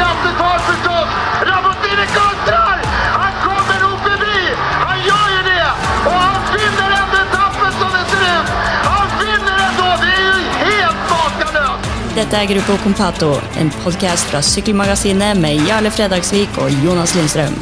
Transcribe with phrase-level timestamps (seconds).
[0.00, 1.08] krafttag förstås!
[1.48, 2.76] Rabottini kontrar!
[3.20, 4.40] Han kommer nog förbi!
[4.86, 5.68] Han gör ju det!
[6.08, 8.48] Och han vinner ändå etappen som det ser ut!
[8.90, 9.88] Han vinner ändå!
[10.02, 12.14] Det är ju helt makalöst!
[12.14, 13.30] Dette er Gruppo Compato,
[13.60, 17.54] en podkast fra Sykkelmagasinet med Jarle Fredagsvik og Jonas Lindstrøm.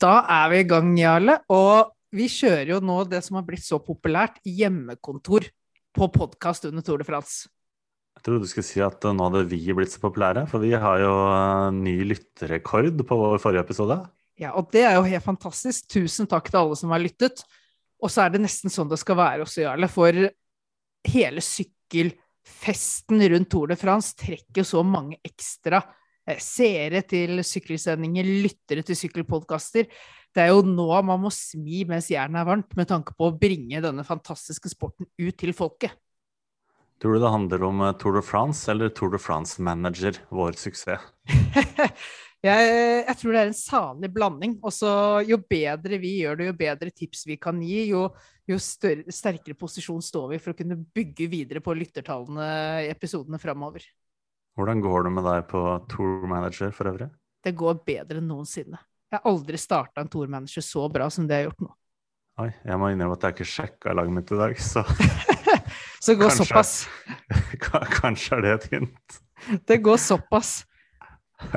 [0.00, 1.38] Da er vi i gang, Jarle.
[1.48, 5.48] Og vi kjører jo nå det som har blitt så populært, hjemmekontor
[5.96, 7.48] på podkast under Tour de France.
[8.18, 10.74] Jeg trodde du skulle si at uh, nå hadde vi blitt så populære, for vi
[10.76, 14.00] har jo uh, ny lytterrekord på vår forrige episode.
[14.40, 15.86] Ja, og det er jo helt fantastisk.
[15.92, 17.42] Tusen takk til alle som har lyttet.
[18.00, 19.88] Og så er det nesten sånn det skal være også, Jarle.
[19.92, 20.16] For
[21.08, 25.82] hele sykkelfesten rundt Tour de France trekker så mange ekstra
[26.24, 29.88] eh, seere til sykkelsendinger, lyttere til sykkelpodkaster.
[30.32, 33.36] Det er jo nå man må smi mens jernet er varmt, med tanke på å
[33.36, 35.92] bringe denne fantastiske sporten ut til folket.
[37.00, 40.58] Tror du det handler om uh, Tour de France eller Tour de France Manager, vår
[40.60, 41.00] suksess?
[42.44, 42.66] jeg,
[43.06, 44.58] jeg, tror det er en salig blanding.
[44.68, 44.90] Også
[45.24, 48.04] jo bedre vi gjør det, jo bedre tips vi kan gi, jo,
[48.44, 52.50] jo større, sterkere posisjon står vi for å kunne bygge videre på lyttertallene
[52.84, 53.88] i episodene framover.
[54.58, 57.08] Hvordan går det med deg på Tour Manager for øvrig?
[57.40, 58.76] Det går bedre enn noensinne.
[59.08, 61.72] Jeg har aldri starta en Tour Manager så bra som det jeg har gjort nå.
[62.40, 64.84] Oi, jeg må innrømme at jeg ikke sjekka laget mitt i dag, så
[66.00, 66.46] Så det går Kanskje.
[66.48, 66.88] såpass.
[68.00, 69.18] Kanskje er det et hint?
[69.68, 70.62] Det går såpass.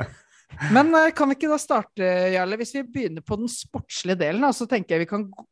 [0.76, 4.46] Men eh, kan vi ikke da starte, Jarle, hvis vi begynner på den sportslige delen,
[4.54, 5.48] så tenker jeg vi kan gå-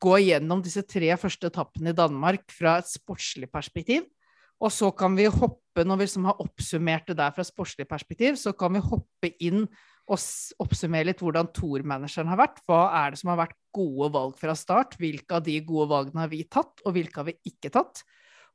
[0.00, 4.06] gå gjennom disse tre første etappene i Danmark fra et sportslig perspektiv.
[4.62, 7.86] Og så kan vi hoppe, når vi liksom har oppsummert det der fra et sportslig
[7.90, 9.66] perspektiv, så kan vi hoppe inn
[10.08, 10.22] og
[10.64, 12.62] oppsummere litt hvordan Tour-manageren har vært.
[12.66, 14.96] Hva er det som har vært gode valg fra start?
[14.98, 18.02] Hvilke av de gode valgene har vi tatt, og hvilke har vi ikke tatt?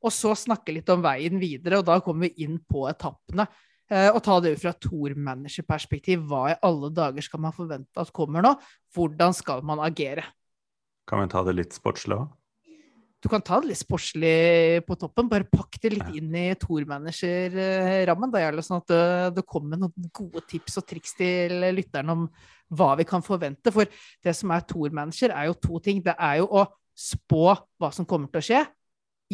[0.04, 3.48] Og så snakke litt om veien videre, og da kommer vi inn på etappene.
[3.92, 6.24] Eh, og ta det ut fra et Tour-manager-perspektiv.
[6.28, 8.54] Hva i alle dager skal man forvente at kommer nå?
[8.96, 10.24] Hvordan skal man agere?
[11.08, 12.32] Kan vi ta det litt sportslig òg?
[13.24, 18.32] Du kan ta det litt sportslig på toppen, bare pakk det litt inn i Tor-manager-rammen.
[18.32, 19.04] Da gjelder det sånn at det,
[19.38, 22.26] det kommer noen gode tips og triks til lytteren om
[22.76, 23.72] hva vi kan forvente.
[23.72, 26.04] For det som er Tor-manager, er jo to ting.
[26.04, 27.46] Det er jo å spå
[27.80, 28.60] hva som kommer til å skje,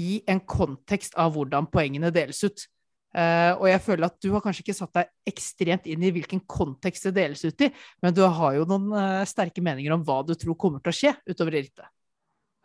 [0.01, 2.67] i en kontekst av hvordan poengene deles ut.
[3.11, 6.45] Uh, og jeg føler at du har kanskje ikke satt deg ekstremt inn i hvilken
[6.47, 7.71] kontekst det deles ut i,
[8.05, 10.99] men du har jo noen uh, sterke meninger om hva du tror kommer til å
[11.01, 11.91] skje utover i rittet.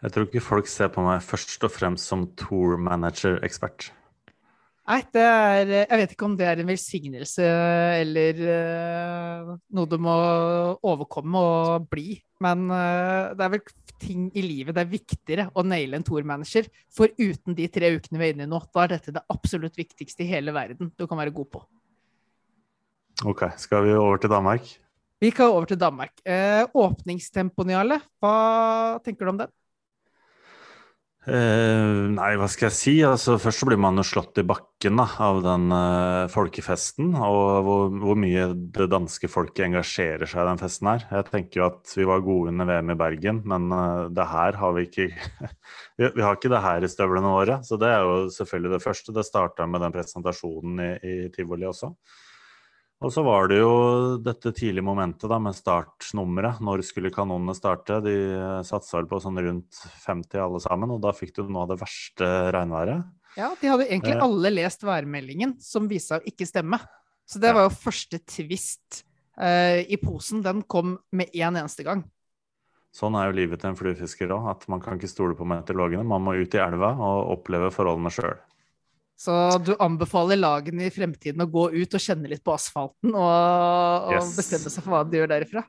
[0.04, 3.90] Jeg tror ikke folk ser på meg først og fremst som tour manager-ekspert.
[4.86, 7.46] Nei, det er Jeg vet ikke om det er en velsignelse
[8.02, 10.14] eller uh, noe du må
[10.86, 12.20] overkomme og bli.
[12.44, 13.64] Men uh, det er vel
[14.02, 16.70] ting i livet det er viktigere å naile en tourmanager.
[16.94, 19.80] For uten de tre ukene vi er inne i nå, da er dette det absolutt
[19.80, 21.66] viktigste i hele verden du kan være god på.
[23.26, 24.70] Ok, skal vi over til Danmark?
[25.24, 26.14] Vi kan over til Danmark.
[26.28, 27.74] Uh, Åpningstempoen,
[28.22, 28.36] hva
[29.02, 29.54] tenker du om den?
[31.26, 32.92] Eh, nei, hva skal jeg si?
[33.02, 37.66] Altså, først så blir man jo slått i bakken da, av den eh, folkefesten, og
[37.66, 41.08] hvor, hvor mye det danske folket engasjerer seg i den festen her.
[41.10, 44.60] Jeg tenker jo at vi var gode under VM i Bergen, men eh, det her
[44.62, 45.08] har vi ikke
[45.98, 48.84] vi, vi har ikke det her i støvlene våre, så det er jo selvfølgelig det
[48.86, 49.18] første.
[49.18, 51.90] Det starta med den presentasjonen i, i tivoli også.
[53.04, 53.72] Og så var det jo
[54.24, 56.62] dette tidlige momentet da med startnummeret.
[56.64, 58.00] Når skulle kanonene starte?
[58.06, 58.16] De
[58.66, 61.82] satsa vel på sånn rundt 50 alle sammen, og da fikk du noe av det
[61.84, 63.04] verste regnværet.
[63.36, 64.24] Ja, de hadde egentlig Eh.
[64.24, 66.80] alle lest værmeldingen, som viste seg å ikke stemme.
[67.28, 69.04] Så det var jo første twist
[69.38, 70.42] eh, i posen.
[70.42, 72.06] Den kom med én eneste gang.
[72.96, 76.06] Sånn er jo livet til en fluefisker òg, at man kan ikke stole på meteorologene.
[76.08, 78.38] Man må ut i elva og oppleve forholdene sjøl.
[79.16, 79.34] Så
[79.64, 84.18] du anbefaler lagene i fremtiden å gå ut og kjenne litt på asfalten og, og
[84.18, 84.36] Yes.
[84.36, 85.64] bestemme seg for hva de gjør derifra?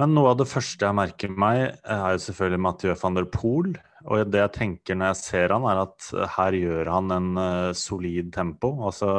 [0.00, 3.74] Men noe av det første jeg merker meg, er jo selvfølgelig Mathieu van der Poel.
[4.08, 7.74] Og det jeg tenker når jeg ser han, er at her gjør han en uh,
[7.76, 8.72] solid tempo.
[8.88, 9.12] Altså,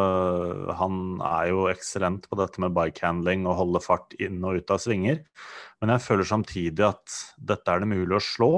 [0.75, 4.81] han er jo eksellent på dette med bikehandling og holde fart inn og ut av
[4.83, 5.21] svinger.
[5.79, 8.51] Men jeg føler samtidig at dette er det mulig å slå.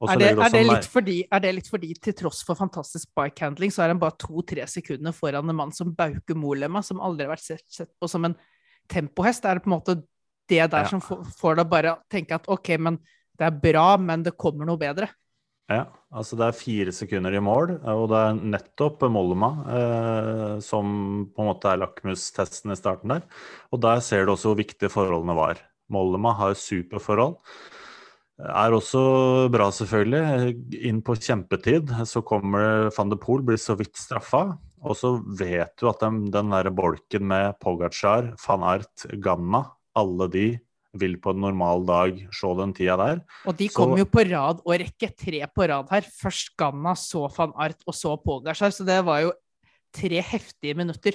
[0.00, 3.72] Er det, er, det litt fordi, er det litt fordi til tross for fantastisk bikehandling,
[3.74, 7.34] så er han bare to-tre sekunder foran en mann som Bauke Molema, som aldri har
[7.34, 8.36] vært sett, sett på som en
[8.88, 9.44] tempohest?
[9.44, 9.98] Er det på en måte
[10.50, 10.88] det der Ja.
[10.88, 12.96] som får, får deg bare tenke at OK, men
[13.36, 15.10] det er bra, men det kommer noe bedre?
[15.70, 21.28] Ja, altså det er fire sekunder i mål, og det er nettopp Mollema eh, som
[21.30, 23.28] på en måte er lakmustesten i starten der.
[23.70, 25.60] Og der ser du også hvor viktige forholdene var.
[25.92, 27.36] Mollema har superforhold.
[28.40, 30.54] Er også bra, selvfølgelig.
[30.88, 34.58] Inn på kjempetid så kommer van de Poel, blir så vidt straffa.
[34.80, 39.66] Og så vet du at den, den der bolken med Pogacar, van Art, Ganna,
[39.98, 40.46] alle de
[40.96, 43.20] vil på en normal dag se den tida der.
[43.46, 46.00] Og de Så- kom jo på rad og rekke, tre på rad her.
[46.00, 48.72] Først Ganna, så van Art og så Pogacar.
[48.72, 49.32] Så det var jo
[49.92, 51.12] tre heftige minutter.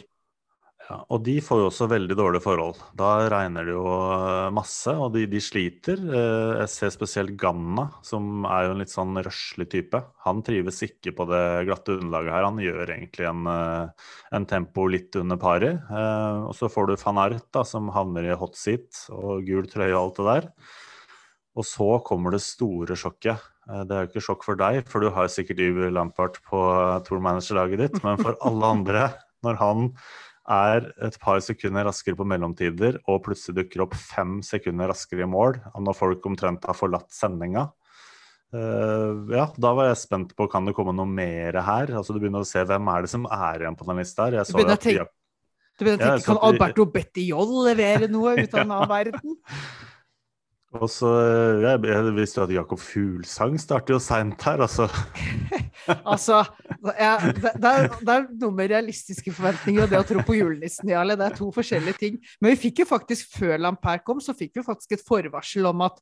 [0.85, 2.77] Ja, og de får jo også veldig dårlige forhold.
[2.93, 5.97] Da regner det jo eh, masse, og de, de sliter.
[5.97, 10.03] Eh, Jeg ser spesielt Ganna, som er jo en litt sånn røslig type.
[10.27, 12.45] Han trives ikke på det glatte underlaget her.
[12.45, 14.05] Han gjør egentlig en, eh,
[14.37, 15.81] en tempo litt under paret.
[15.89, 19.89] Og så får du van Ert, da, som havner i hot seat og gul trøye
[19.95, 20.49] og alt det der.
[21.55, 23.41] Og så kommer det store sjokket.
[23.65, 26.59] Det er jo ikke sjokk for deg, for du har sikkert Yver Lampart på
[27.07, 29.07] tour manager-laget ditt, men for alle andre,
[29.45, 29.87] når han
[30.51, 35.29] er et par sekunder raskere på mellomtider og plutselig dukker opp fem sekunder raskere i
[35.29, 37.69] mål, når folk omtrent har forlatt sendinga,
[38.55, 41.89] Uh, ja, da var jeg spent på kan det komme noe mer her.
[41.97, 44.37] Altså Du begynner å se hvem er det som er igjen på den lista her.
[44.39, 47.51] Jeg så du begynner å tenke, de- begynner å Ja, tenke, så Kan Alberto Bettiol
[47.65, 49.35] levere noe ut av den verden?
[50.75, 54.87] Og så, eh, jeg, jeg visste jo at Jakob Fuglsang starter jo seint her, altså.
[55.85, 56.39] Altså,
[56.97, 60.37] jeg, det, det, er, det er noe med realistiske forventninger og det å tro på
[60.39, 61.17] julenissen, Jarle.
[61.19, 62.15] Det er to forskjellige ting.
[62.41, 65.83] Men vi fikk jo faktisk, før Lampert kom, så fikk vi faktisk et forvarsel om
[65.85, 65.99] at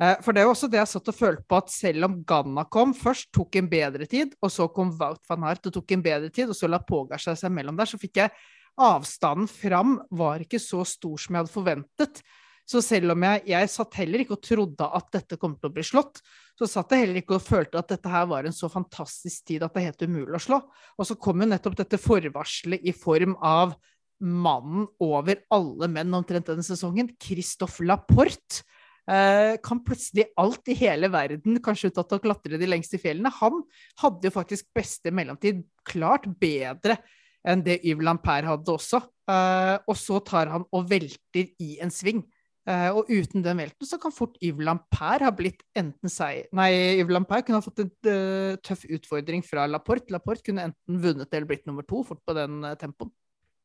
[0.00, 2.16] eh, For det er jo også det jeg satt og følte på, at selv om
[2.26, 5.92] Ganna kom først, tok en bedre tid, og så kom Wout van Hart og tok
[5.98, 8.32] en bedre tid, og så la Pogasja seg mellom der, så fikk jeg
[8.80, 12.22] avstanden fram var ikke så stor som jeg hadde forventet.
[12.68, 15.74] Så selv om jeg, jeg satt heller ikke og trodde at dette kom til å
[15.74, 16.20] bli slått,
[16.58, 19.64] så satt jeg heller ikke og følte at dette her var en så fantastisk tid
[19.66, 20.60] at det er helt umulig å slå.
[20.96, 23.74] Og så kom jo nettopp dette forvarselet i form av
[24.22, 28.62] mannen over alle menn omtrent denne sesongen, Christophe Laporte.
[29.10, 33.32] Eh, kan plutselig alt i hele verden, kanskje unntatt å klatre de lengste fjellene.
[33.40, 33.64] Han
[33.98, 37.00] hadde jo faktisk beste mellomtid klart bedre
[37.42, 39.02] enn det Yves Lampert hadde også.
[39.26, 42.22] Eh, og så tar han og velter i en sving.
[42.62, 46.68] Eh, og uten den velten så kan fort Yves Lampert ha blitt enten seg Nei,
[47.00, 50.14] Yves Lampert kunne ha fått en uh, tøff utfordring fra Laporte.
[50.14, 53.10] Laporte kunne enten vunnet eller blitt nummer to fort på den uh, tempoen.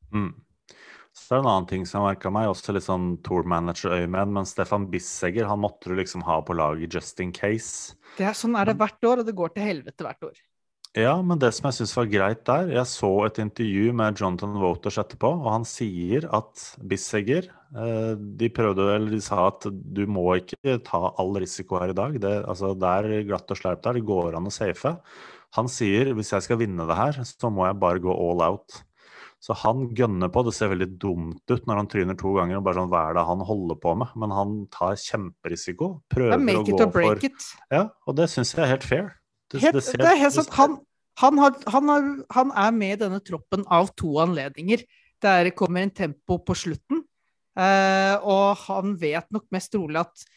[0.09, 0.31] Mm.
[1.13, 4.49] Så det er en annen ting som merka meg, også litt sånn tour manager-øyemed, men
[4.49, 7.95] Stefan Bissegger han måtte du liksom ha på laget just in case.
[8.17, 10.41] Det er, sånn er det hvert år, og det går til helvete hvert år.
[10.97, 14.55] Ja, men det som jeg syns var greit der Jeg så et intervju med Jonathan
[14.57, 20.03] Voters etterpå, og han sier at Bissegger eh, De prøvde eller de sa at du
[20.09, 22.17] må ikke ta all risiko her i dag.
[22.23, 24.95] Det, altså, det er glatt og sleipt der, det går an å safe.
[25.59, 28.81] Han sier hvis jeg skal vinne det her, så må jeg bare gå all out.
[29.43, 30.41] Så han gønner på.
[30.47, 32.57] Det ser veldig dumt ut når han tryner to ganger.
[32.57, 34.15] og bare sånn, Hva er det han holder på med?
[34.17, 35.91] Men han tar kjemperisiko.
[36.09, 37.21] Prøver er å gå for.
[37.71, 39.13] Ja, og det syns jeg er helt fair.
[39.51, 40.49] Det, Helt, det ser- det er helt sant.
[40.57, 40.79] Han,
[41.17, 44.83] han, har, han, har, han er med i denne troppen av to anledninger.
[45.23, 47.01] Der kommer en tempo på slutten,
[47.57, 50.27] eh, og han vet nok mest trolig at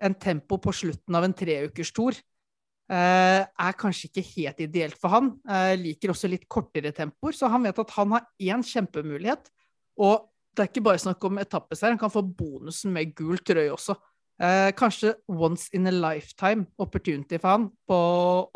[0.00, 5.34] en tempo på slutten av en treukerstor eh, er kanskje ikke helt ideelt for han.
[5.44, 9.52] Eh, liker også litt kortere tempoer, så han vet at han har én kjempemulighet.
[10.00, 10.24] Og
[10.56, 13.98] det er ikke bare snakk om etappeseier, han kan få bonusen med gul trøye også.
[14.40, 18.00] Eh, kanskje once in a lifetime opportunity for han på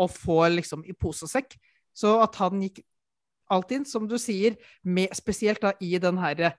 [0.00, 1.58] å få liksom i pose og sekk.
[1.94, 2.82] Så at han gikk
[3.52, 6.54] alt inn, som du sier, med, spesielt da i den herre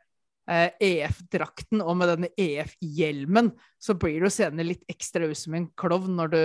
[0.48, 5.68] eh, EF-drakten og med denne EF-hjelmen, så blir du senere litt ekstra ut som en
[5.78, 6.42] klovn når du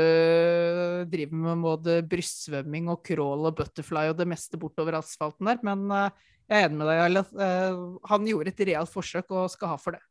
[1.12, 5.60] driver med både brystsvømming og crawl og butterfly og det meste bortover asfalten der.
[5.66, 7.26] Men eh, jeg er enig med deg, Jarle.
[7.46, 10.04] Eh, han gjorde et realt forsøk og skal ha for det.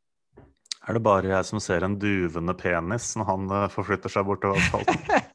[0.88, 4.62] Er det bare jeg som ser en duvende penis når han eh, forflytter seg bortover
[4.62, 5.02] asfalten?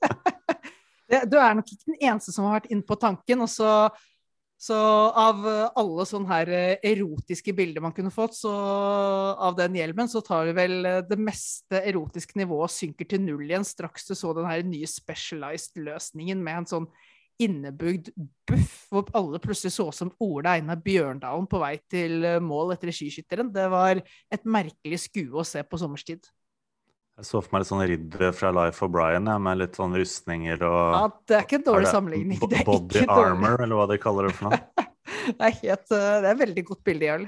[1.08, 3.44] du er nok ikke den eneste som har vært inne på tanken.
[3.44, 3.70] Og så,
[4.60, 4.78] så
[5.20, 5.42] av
[5.76, 10.48] alle sånne her eh, erotiske bilder man kunne fått, så av den hjelmen, så tar
[10.48, 14.48] vi vel eh, det meste erotiske nivået synker til null igjen straks du så den
[14.48, 16.88] her nye specialized-løsningen med en sånn
[17.42, 18.12] innebygd
[18.46, 22.76] buff, hvor alle plutselig så ut som Ole Einar Bjørndalen på vei til eh, mål
[22.76, 23.50] etter skiskytteren.
[23.54, 26.28] Det var et merkelig skue å se på sommerstid.
[27.14, 29.94] Jeg så for meg litt sånn ridder fra Life of Brian, ja, med litt sånn
[29.94, 32.40] rustninger og Ja, det er ikke en dårlig sammenligning.
[32.50, 34.60] Det Body armor, eller hva de kaller det for noe.
[35.24, 37.22] Det er, helt, eh, det er et veldig godt bilde, Jarl.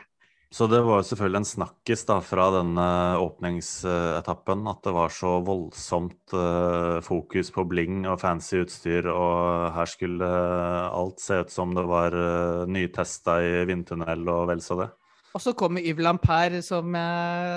[0.52, 2.86] Så det var jo selvfølgelig en snakkis da fra denne
[3.22, 9.90] åpningsetappen at det var så voldsomt eh, fokus på bling og fancy utstyr, og her
[9.90, 14.90] skulle alt se ut som det var uh, nytesta i vindtunnel og vel så det.
[15.36, 16.94] Og så kommer Yves Lampert som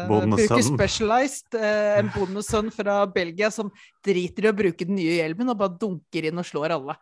[0.09, 1.55] bruker Specialized.
[1.55, 3.71] Eh, en bondesønn fra Belgia som
[4.03, 6.97] driter i å bruke den nye hjelmen og bare dunker inn og slår alle.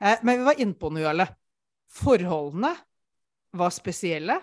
[0.00, 1.28] Eh, men vi var inne på noe, Jarle.
[1.92, 2.72] Forholdene
[3.58, 4.38] var spesielle.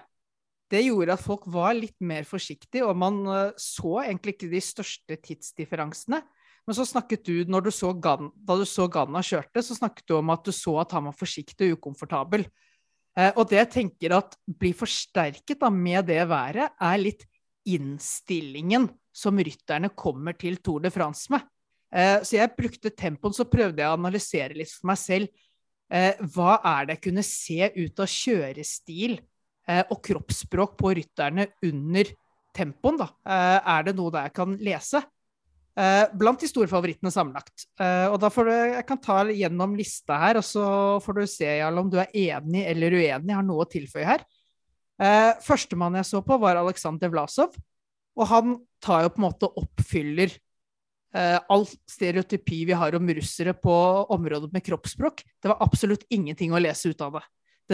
[0.70, 4.62] Det gjorde at folk var litt mer forsiktige, og man eh, så egentlig ikke de
[4.62, 6.22] største tidsdifferensene.
[6.66, 10.16] Men så snakket du, du så Gan, da du så Ganna kjørte, så snakket du
[10.18, 12.48] om at du så at han var forsiktig og ukomfortabel.
[13.16, 17.24] Eh, og det jeg tenker at blir forsterket da, med det været, er litt
[17.66, 21.46] innstillingen som rytterne kommer til Tour de France med.
[21.96, 25.48] Eh, så jeg brukte tempoen, så prøvde jeg å analysere litt for meg selv.
[25.88, 29.18] Eh, hva er det jeg kunne se ut av kjørestil
[29.66, 32.12] og kroppsspråk på rytterne under
[32.54, 33.00] tempoen?
[33.00, 33.08] Da?
[33.26, 35.00] Er det noe der jeg kan lese?
[35.76, 37.66] Eh, blant de store favorittene sammenlagt.
[37.84, 40.66] Eh, og da får du, Jeg kan ta gjennom lista her, og så
[41.04, 43.28] får du se Jarl, om du er enig eller uenig.
[43.28, 44.24] Jeg har noe å tilføye her.
[44.96, 47.58] Uh, Førstemann jeg så på, var Aleksandr Vlasov.
[48.16, 53.52] Og han tar jo på en måte oppfyller eh, all stereotypi vi har om russere
[53.60, 53.74] på
[54.16, 55.20] området med kroppsspråk.
[55.44, 57.26] Det var absolutt ingenting å lese ut av det.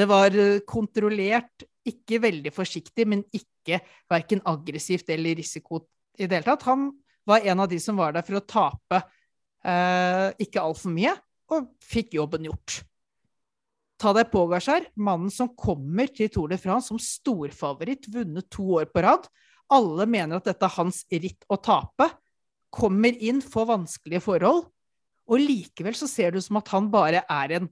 [0.01, 0.34] Det var
[0.65, 5.84] kontrollert, ikke veldig forsiktig, men ikke verken aggressivt eller risiko
[6.17, 6.65] i det hele tatt.
[6.65, 6.89] Han
[7.31, 9.01] var en av de som var der for å tape
[9.65, 11.15] eh, ikke altfor mye,
[11.51, 12.81] og fikk jobben gjort.
[14.01, 18.88] Ta deg Pogacar, mannen som kommer til Tour de France som storfavoritt, vunnet to år
[18.89, 19.27] på rad.
[19.71, 22.07] Alle mener at dette er hans ritt å tape.
[22.73, 24.65] Kommer inn, får vanskelige forhold,
[25.31, 27.69] og likevel så ser det ut som at han bare er en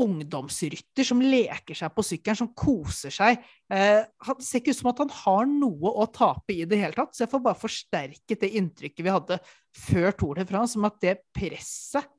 [0.00, 3.42] ungdomsrytter som leker seg på sykkelen, som koser seg.
[3.70, 6.96] Eh, det ser ikke ut som at han har noe å tape i det hele
[6.96, 9.38] tatt, så jeg får bare forsterket det inntrykket vi hadde
[9.84, 12.10] før Tour de France, om at det presset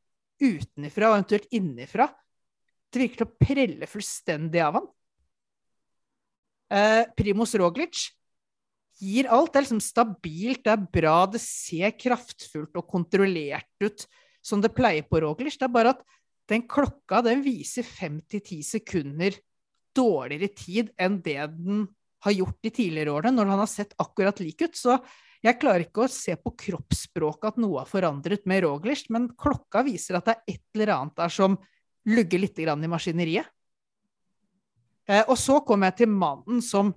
[0.41, 2.09] utenfra og eventuelt innenfra,
[2.91, 4.91] det virker til å prelle fullstendig av han.
[6.75, 8.07] Eh, Primoz Roglic
[9.03, 9.51] gir alt.
[9.51, 14.07] Det er liksom stabilt, det er bra, det ser kraftfullt og kontrollert ut
[14.45, 15.57] som det pleier på Roglic.
[15.59, 16.05] Det er bare at
[16.49, 19.35] den klokka den viser fem til ti sekunder
[19.95, 21.85] dårligere tid enn det den
[22.25, 24.75] har gjort de tidligere årene, når han har sett akkurat lik ut.
[24.77, 24.97] Så
[25.45, 29.83] jeg klarer ikke å se på kroppsspråket at noe har forandret med Roglish, men klokka
[29.85, 31.57] viser at det er et eller annet der som
[32.09, 33.49] lugger litt i maskineriet.
[35.05, 36.93] Eh, og så kom jeg til mannen som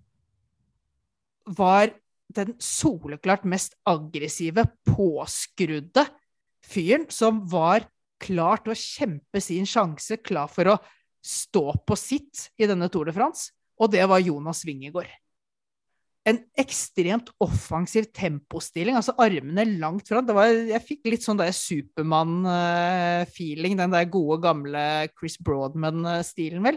[1.58, 1.92] var
[2.32, 6.04] den soleklart mest aggressive, påskrudde
[6.64, 7.86] fyren som var
[8.22, 10.76] klar til å kjempe sin sjanse, klar for å
[11.24, 15.08] stå på sitt i denne Tour de France, og det var Jonas Wingegård.
[16.28, 20.26] En ekstremt offensiv tempostilling, altså armene langt fram.
[20.68, 24.82] jeg fikk litt sånn der Supermann-feeling, den der gode, gamle
[25.14, 26.76] Chris Broadman-stilen, vel.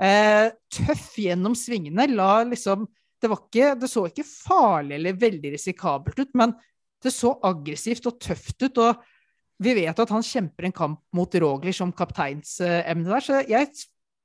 [0.00, 2.88] Eh, tøff gjennom svingene, la liksom
[3.20, 6.54] det, ikke, det så ikke farlig eller veldig risikabelt ut, men
[7.04, 8.78] det så aggressivt og tøft ut.
[8.80, 8.96] og
[9.60, 13.24] vi vet at han kjemper en kamp mot Roglic som kapteinsemne der.
[13.24, 13.68] Så jeg,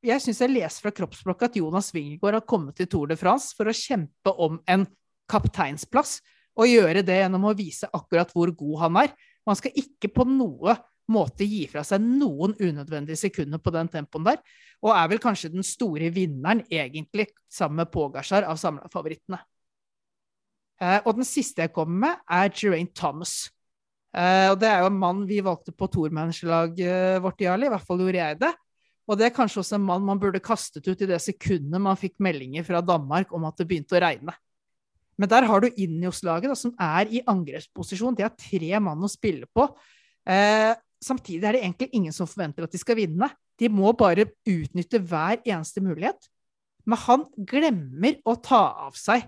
[0.05, 3.51] jeg syns jeg leser fra kroppsblokka at Jonas Wingergaard har kommet til Tour de France
[3.57, 4.87] for å kjempe om en
[5.31, 6.19] kapteinsplass,
[6.55, 9.15] og gjøre det gjennom å vise akkurat hvor god han er.
[9.45, 10.77] Man skal ikke på noe
[11.11, 14.39] måte gi fra seg noen unødvendige sekunder på den tempoen der,
[14.85, 19.41] og er vel kanskje den store vinneren, egentlig, sammen med Pogasjar, av samla favorittene.
[20.81, 23.45] Eh, og den siste jeg kommer med, er Geraint Thomas.
[24.15, 27.67] Uh, og det er jo en mann vi valgte på tourmanagerlaget vårt, Jarli.
[27.67, 28.53] I hvert fall gjorde jeg det.
[29.05, 31.99] Og det er kanskje også en mann man burde kastet ut i det sekundet man
[31.99, 34.33] fikk meldinger fra Danmark om at det begynte å regne.
[35.19, 38.15] Men der har du Injos-laget, som er i angrepsposisjon.
[38.17, 39.67] De har tre mann å spille på.
[40.27, 43.29] Eh, samtidig er det egentlig ingen som forventer at de skal vinne.
[43.59, 46.27] De må bare utnytte hver eneste mulighet.
[46.85, 49.23] Men han glemmer å ta av seg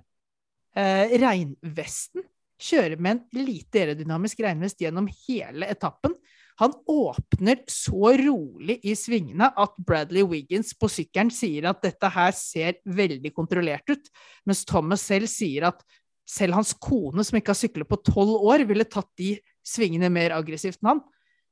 [0.75, 2.25] eh, regnvesten
[2.61, 6.15] kjører med en lite aerodynamisk regnvest gjennom hele etappen.
[6.57, 12.33] Han åpner så rolig i svingene at Bradley Wiggins på sykkelen sier at dette her
[12.33, 14.09] ser veldig kontrollert ut,
[14.47, 15.85] mens Thomas selv sier at
[16.27, 19.35] selv hans kone, som ikke har syklet på tolv år, ville tatt de
[19.65, 21.03] svingene mer aggressivt enn han.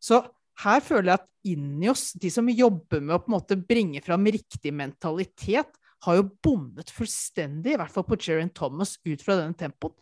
[0.01, 0.23] Så
[0.65, 4.25] her føler jeg at Injos, de som jobber med å på en måte bringe fram
[4.25, 5.69] riktig mentalitet,
[6.05, 9.93] har jo bommet fullstendig, i hvert fall på Jerin Thomas, ut fra denne tempoen.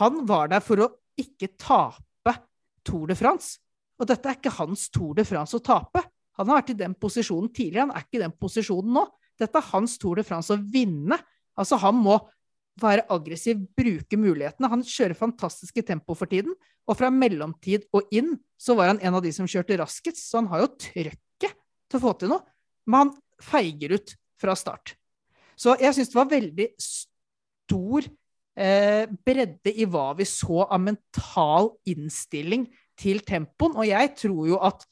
[0.00, 0.88] Han var der for å
[1.20, 2.36] ikke tape
[2.86, 3.58] Tour de France.
[4.00, 6.02] Og dette er ikke hans Tour de France å tape.
[6.40, 9.04] Han har vært i den posisjonen tidligere, han er ikke i den posisjonen nå.
[9.40, 11.18] Dette er hans Tour de France å vinne.
[11.58, 12.16] Altså, han må
[12.80, 14.70] være aggressiv, bruke mulighetene.
[14.72, 16.54] Han kjører fantastiske tempo for tiden,
[16.88, 20.40] og fra mellomtid og inn så var han en av de som kjørte raskest, så
[20.40, 22.42] han har jo trøkket til å få til noe.
[22.88, 24.96] Men han feiger ut fra start.
[25.58, 28.08] Så jeg syns det var veldig stor
[28.58, 32.66] eh, bredde i hva vi så av mental innstilling
[32.98, 33.76] til tempoen.
[33.78, 34.86] Og jeg tror jo at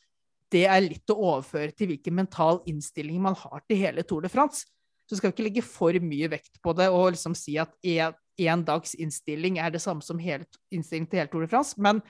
[0.51, 4.31] det er litt å overføre til hvilken mental innstilling man har til hele Tour de
[4.33, 4.67] France.
[5.07, 8.65] Så skal vi ikke legge for mye vekt på det og liksom si at én
[8.67, 11.79] dags innstilling er det samme som hele, innstilling til hele Tour de France.
[11.79, 12.03] Men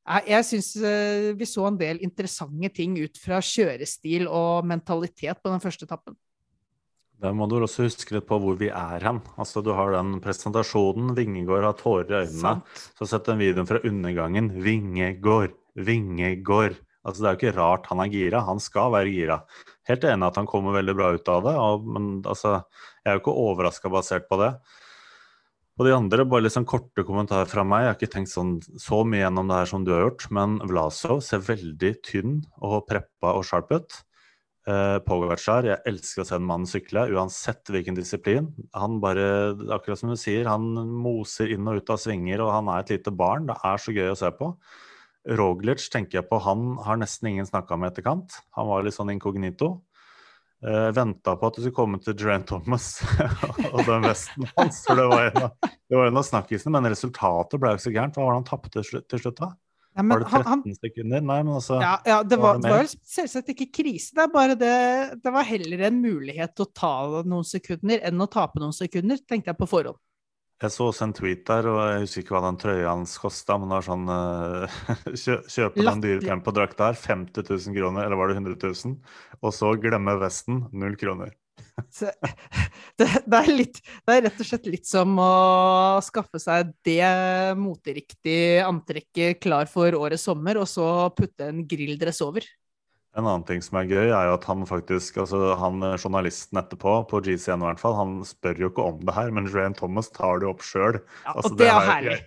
[0.00, 5.42] jeg, jeg syns uh, vi så en del interessante ting ut fra kjørestil og mentalitet
[5.42, 6.16] på den første etappen.
[7.20, 9.20] Da må du også huske litt på hvor vi er hen.
[9.36, 11.12] Altså, Du har den presentasjonen.
[11.18, 12.40] Vingegård har tårer i øynene.
[12.40, 12.86] Sant.
[12.96, 14.48] Så sett den videoen fra undergangen.
[14.64, 16.78] Vingegård, Vingegård.
[17.04, 18.44] Altså, det er jo ikke rart han er gira.
[18.48, 19.40] Han skal være gira.
[19.88, 21.56] Helt enig at han kommer veldig bra ut av det.
[21.60, 22.62] Og, men altså,
[23.04, 24.54] jeg er jo ikke overraska basert på det.
[25.80, 27.84] Og de andre, bare litt sånn korte kommentarer fra meg.
[27.84, 30.58] Jeg har ikke tenkt sånn, så mye gjennom det her som du har gjort, men
[30.68, 33.96] Vlasov ser veldig tynn og preppa og sharp ut.
[34.68, 38.50] Uh, Pogacar, jeg elsker å se en mann sykle, uansett hvilken disiplin.
[38.76, 40.66] Han bare, akkurat som du sier, han
[41.00, 43.48] moser inn og ut av svinger, og han er et lite barn.
[43.48, 44.50] Det er så gøy å se på.
[45.40, 48.36] Roglic tenker jeg på, han har nesten ingen snakka med etterkant.
[48.56, 49.78] Han var litt sånn inkognito.
[50.60, 52.98] Uh, eh, Venta på at du skulle komme til Geraint Thomas
[53.72, 54.82] og den vesten hans.
[54.84, 55.48] For det var en
[56.12, 58.20] av, det snakkisene, men resultatet ble jo ikke så gærent.
[58.20, 59.54] Hva var det han tapte til slutt, da?
[59.96, 61.24] Ja, var det 13 han, sekunder?
[61.26, 64.14] Nei, men altså Ja, ja det, var, det var selvsagt ikke krise.
[64.14, 64.76] Det er bare det
[65.24, 66.94] Det var heller en mulighet til å ta
[67.26, 69.98] noen sekunder enn å tape noen sekunder, tenkte jeg på forhånd.
[70.60, 73.56] Jeg så også en tweet der, og jeg husker ikke hva den trøya hans kosta,
[73.56, 74.80] men det var sånn uh,
[75.22, 78.98] kjø, Kjøpe den dyre tempodrakta her, 50 000 kroner, eller var det 100 000?
[79.40, 81.32] Og så glemme vesten, null kroner.
[81.88, 82.12] Så,
[83.00, 85.32] det, det, er litt, det, er rett og slett litt som å
[86.04, 87.02] skaffe seg det
[87.58, 92.46] moteriktige antrekket klar for årets sommer, og så putte en grilldress over.
[93.18, 97.00] En annen ting som er gøy, er jo at han faktisk, altså han journalisten etterpå,
[97.10, 100.12] på GCN i hvert fall, han spør jo ikke om det her, men Rayan Thomas
[100.14, 101.00] tar det opp sjøl.
[101.24, 102.20] Ja, altså, og det, det er herlig.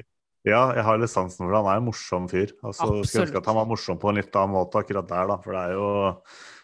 [0.43, 1.61] Ja, jeg har litt sansen for det.
[1.61, 2.51] Han er en morsom fyr.
[2.67, 5.37] Altså, Skulle ønske at han var morsom på en litt annen måte akkurat der, da.
[5.39, 5.85] For det er jo,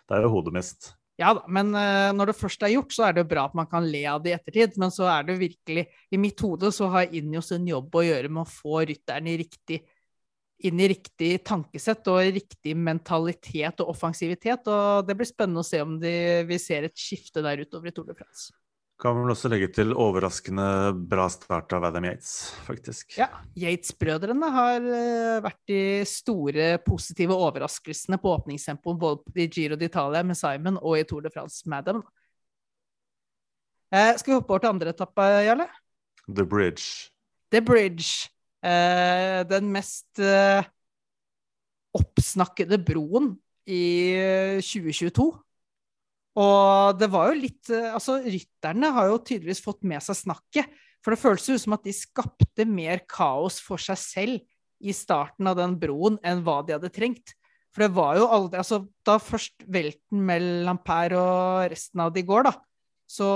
[0.09, 0.89] det er jo hodemist.
[1.19, 3.55] Ja da, men uh, når det først er gjort, så er det jo bra at
[3.57, 4.77] man kan le av det i ettertid.
[4.79, 5.83] Men så er det virkelig
[6.15, 9.35] I mitt hode så har Injos en jobb å gjøre med å få rytteren i
[9.41, 9.81] riktig,
[10.63, 14.71] inn i riktig tankesett og riktig mentalitet og offensivitet.
[14.71, 16.15] Og det blir spennende å se om de,
[16.47, 18.53] vi ser et skifte der utover i Tour de France.
[18.99, 20.63] Kan vel også legge til overraskende
[21.07, 22.33] bra start av Adam Yates,
[22.65, 23.13] faktisk.
[23.15, 30.25] Ja, Yates-brødrene har uh, vært de store positive overraskelsene på åpningstempoen både i Giro d'Italia
[30.27, 32.03] med Simon og i Tour de France med dem.
[33.95, 35.71] Eh, skal vi hoppe over til andre etappe, Jarle?
[36.27, 37.07] The Bridge.
[37.55, 38.27] The Bridge.
[38.59, 40.19] Eh, den mest
[41.95, 43.31] oppsnakkede broen
[43.63, 45.31] i 2022.
[46.37, 50.69] Og det var jo litt eh, Altså, rytterne har jo tydeligvis fått med seg snakket.
[51.03, 54.39] For det føles jo som at de skapte mer kaos for seg selv
[54.79, 57.33] i starten av den broen enn hva de hadde trengt.
[57.73, 62.23] For det var jo aldri Altså, da først velten mellom Per og resten av de
[62.27, 62.55] går, da,
[63.09, 63.29] så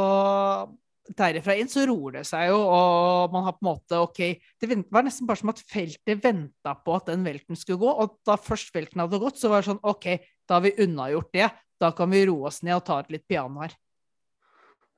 [1.17, 4.21] derifra inn så roer det seg jo, og man har på en måte OK
[4.61, 8.17] Det var nesten bare som at feltet venta på at den velten skulle gå, og
[8.27, 10.07] da først velten hadde gått, så var det sånn OK,
[10.47, 11.49] da har vi unnagjort det.
[11.81, 13.73] Da kan vi roe oss ned og ta et litt piano her.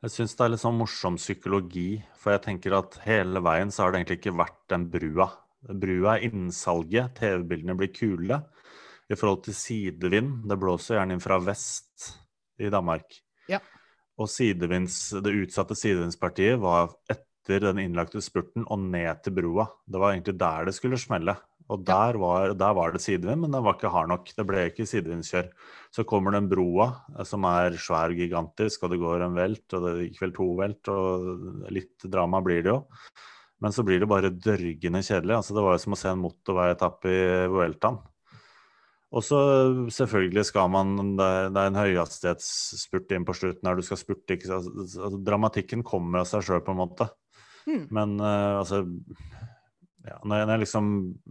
[0.05, 3.84] Jeg syns det er litt sånn morsom psykologi, for jeg tenker at hele veien så
[3.84, 5.29] har det egentlig ikke vært den brua.
[5.65, 8.38] Brua er innsalget, TV-bildene blir kule.
[9.10, 12.12] I forhold til sidevind, det blåser gjerne inn fra vest
[12.62, 13.17] i Danmark.
[13.49, 13.62] Ja.
[14.21, 19.67] Og det utsatte sidevindspartiet var etter den innlagte spurten og ned til brua.
[19.86, 21.36] Det var egentlig der det skulle smelle.
[21.73, 24.30] Og der var, der var, det sidevind, men den var ikke hard nok.
[24.38, 25.49] Det ble ikke sidevindskjør.
[25.95, 29.65] Så kommer den broa, eh, som er svær og gigantisk, og det går en velt,
[29.73, 32.82] og det gikk vel to velt, og litt drama blir det jo.
[33.63, 35.39] Men så blir det bare dørgende kjedelig.
[35.39, 38.04] Altså, det var jo som å se en motorveietappe i Vueltaen.
[39.15, 39.39] Og så
[39.95, 43.78] selvfølgelig skal man Det er en høyhastighetsspurt inn på slutten her.
[43.78, 47.08] Du skal spurte ikke altså, Dramatikken kommer av seg sjøl, på en måte.
[47.65, 47.86] Mm.
[47.95, 48.84] Men uh, altså
[50.06, 50.89] ja, når jeg, liksom,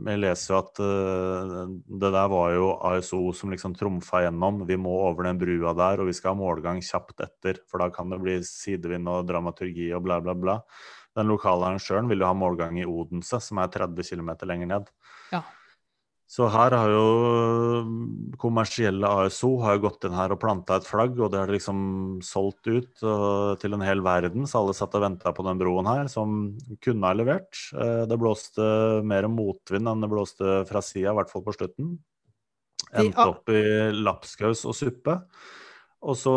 [0.09, 1.59] jeg leser jo at uh,
[2.03, 4.65] det der var jo ASO som liksom trumfa gjennom.
[4.67, 7.61] Vi må over den brua der, og vi skal ha målgang kjapt etter.
[7.71, 10.59] For da kan det bli sidevind og dramaturgi og bla, bla, bla.
[11.15, 14.91] Den lokale arrangøren vil jo ha målgang i Odense, som er 30 km lenger ned.
[15.31, 15.45] Ja.
[16.35, 21.15] Så her har jo kommersielle ASO har jo gått inn her og planta et flagg,
[21.21, 21.79] og det har liksom
[22.27, 24.49] solgt ut og, til en hel verden.
[24.51, 27.55] Så alle satt og venta på den broen her, som kunne ha levert.
[27.79, 28.67] Eh, det blåste
[29.07, 31.95] mer motvind enn det blåste fra sida, i hvert fall på slutten.
[32.95, 33.63] Endte opp i
[33.95, 35.21] lapskaus og suppe.
[36.05, 36.35] Og så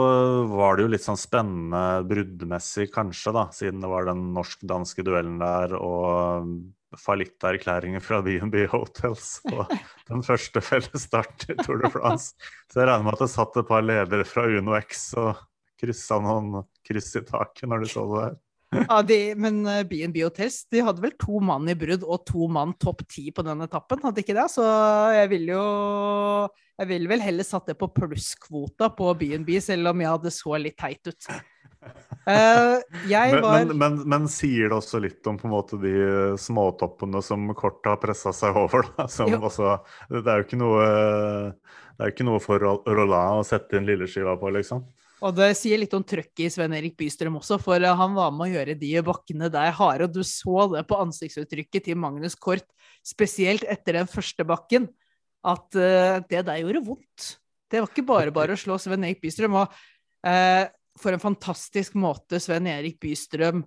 [0.47, 5.41] var det jo litt sånn spennende bruddmessig, kanskje, da, siden det var den norsk-danske duellen
[5.41, 6.53] der og
[6.95, 9.65] fallitterklæringer fra B&B Hotels på
[10.09, 12.33] den første fellesstarten i Tour de France.
[12.71, 15.41] Så jeg regner med at det satt et par ledere fra Uno X og
[15.77, 18.37] kryssa noen kryss i taket når de så det der.
[18.75, 22.73] Ja, de, men B&B Hotels de hadde vel to mann i brudd og to mann
[22.81, 24.47] topp ti på den etappen, hadde ikke det?
[24.51, 24.65] Så
[25.15, 25.67] jeg ville jo
[26.77, 30.59] Jeg ville vel heller satt det på plusskvota på B&B, selv om jeg hadde så
[30.61, 31.29] litt teit ut.
[32.27, 35.93] Uh, jeg var men, men, men, sier det også litt om på en måte de
[36.41, 38.89] småtoppene som kort har pressa seg over?
[39.07, 39.77] Også,
[40.11, 40.87] det er jo ikke noe
[41.97, 44.83] det er jo ikke noe for Roland å sette inn lilleskiva på, liksom.
[45.25, 48.29] Og det sier litt om trøkket i Sven Erik Bystrøm også, for eh, han var
[48.35, 50.05] med å gjøre de bakkene der harde.
[50.05, 52.67] Og du så det på ansiktsuttrykket til Magnus Kort,
[53.05, 54.85] spesielt etter den første bakken,
[55.47, 57.27] at uh, det der gjorde vondt.
[57.71, 59.57] Det var ikke bare bare å slå Sven Erik Bystrøm.
[59.61, 59.73] Og
[60.27, 60.65] uh,
[60.99, 63.63] for en fantastisk måte Sven Erik Bystrøm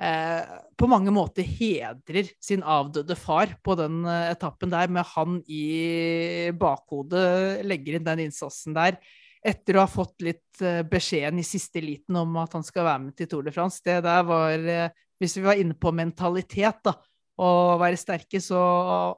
[0.00, 6.50] eh, på mange måter hedrer sin avdøde far på den etappen der, med han i
[6.58, 8.98] bakhodet, legger inn den innsatsen der
[9.44, 13.02] etter å ha fått litt uh, beskjeden i siste liten om at han skal være
[13.06, 13.82] med til Tour de France.
[13.84, 16.96] Det der var uh, Hvis vi var inne på mentalitet, da,
[17.38, 18.58] å være sterke, så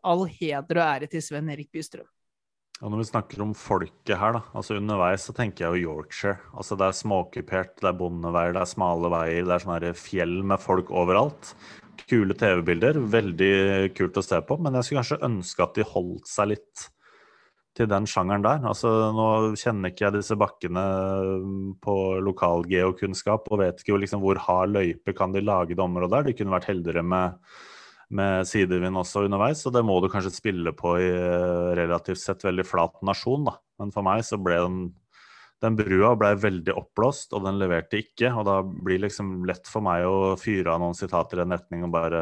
[0.05, 2.09] all heder og ære til Sven Erik Bystrøm.
[2.85, 6.43] Og når vi snakker om folket her, da, altså underveis så tenker jeg jo Yorkshire.
[6.53, 10.43] Altså Det er småkupert, det er bondeveier, det er smale veier, det er sånne fjell
[10.45, 11.55] med folk overalt.
[12.07, 13.55] Kule TV-bilder, veldig
[13.97, 16.85] kult å se på, men jeg skulle kanskje ønske at de holdt seg litt
[17.77, 18.61] til den sjangeren der.
[18.69, 19.29] Altså, nå
[19.61, 20.85] kjenner ikke jeg disse bakkene
[21.85, 26.13] på på lokalgeokunnskap og vet ikke liksom, hvor hard løype kan de lage det området
[26.13, 26.29] der.
[26.29, 27.37] De kunne vært heldigere med,
[28.15, 32.45] med sidevind også underveis, og det må du kanskje spille på i eh, relativt sett
[32.47, 33.57] veldig flat nasjon, da.
[33.81, 34.87] Men for meg så ble den
[35.65, 38.29] den brua ble veldig oppblåst, og den leverte ikke.
[38.29, 41.55] Og da blir det liksom lett for meg å fyre av noen sitater i den
[41.57, 42.21] retning og bare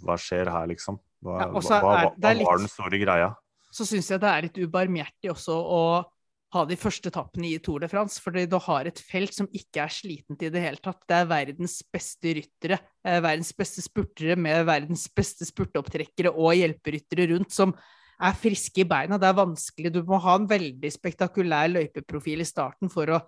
[0.00, 0.96] Hva skjer her, liksom?
[1.20, 3.34] Hva, ja, hva, hva, hva var den store greia?
[3.74, 5.82] så syns jeg det er litt ubarmhjertig også å
[6.50, 9.84] ha de første etappene i Tour de France, fordi du har et felt som ikke
[9.84, 10.98] er slitent i det hele tatt.
[11.06, 17.28] Det er verdens beste ryttere, eh, verdens beste spurtere med verdens beste spurteopptrekkere og hjelperyttere
[17.30, 17.74] rundt, som
[18.20, 19.18] er friske i beina.
[19.18, 19.92] Det er vanskelig.
[19.94, 23.22] Du må ha en veldig spektakulær løypeprofil i starten for å,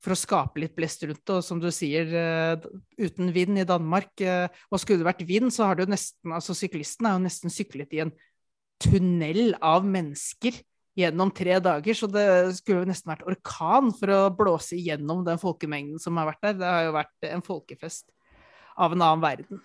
[0.00, 1.40] for å skape litt blest rundt det.
[1.40, 2.70] Og som du sier, uh,
[3.02, 6.56] uten vind i Danmark uh, Og skulle det vært vind, så har du nesten Altså,
[6.56, 8.14] syklisten er jo nesten syklet i en
[8.80, 10.56] tunnel av mennesker
[10.98, 12.26] gjennom tre dager, så det
[12.58, 16.56] skulle jo nesten vært orkan for å blåse igjennom den folkemengden som har vært der.
[16.60, 18.08] Det har jo vært en folkefest
[18.80, 19.62] av en annen verden.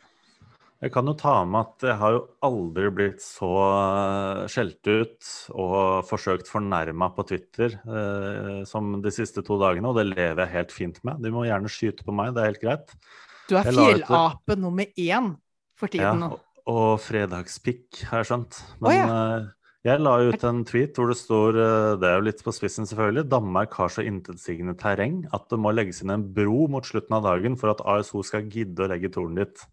[0.83, 5.29] Jeg kan jo ta med at jeg har jo aldri blitt så eh, skjelt ut
[5.55, 10.53] og forsøkt fornærma på Twitter eh, som de siste to dagene, og det lever jeg
[10.53, 11.23] helt fint med.
[11.23, 12.93] De må gjerne skyte på meg, det er helt greit.
[13.47, 15.31] Du er fjellape nummer én
[15.79, 16.33] for tiden nå.
[16.35, 18.61] Ja, og fredagspikk, har jeg skjønt.
[18.81, 19.17] Men oh, ja.
[19.85, 22.87] Jeg la ut en tweet hvor det står, uh, det er jo litt på spissen
[22.89, 27.17] selvfølgelig, Danmark har så intetsigende terreng at det må legges inn en bro mot slutten
[27.17, 29.65] av dagen for at ASO skal gidde å legge tornet dit.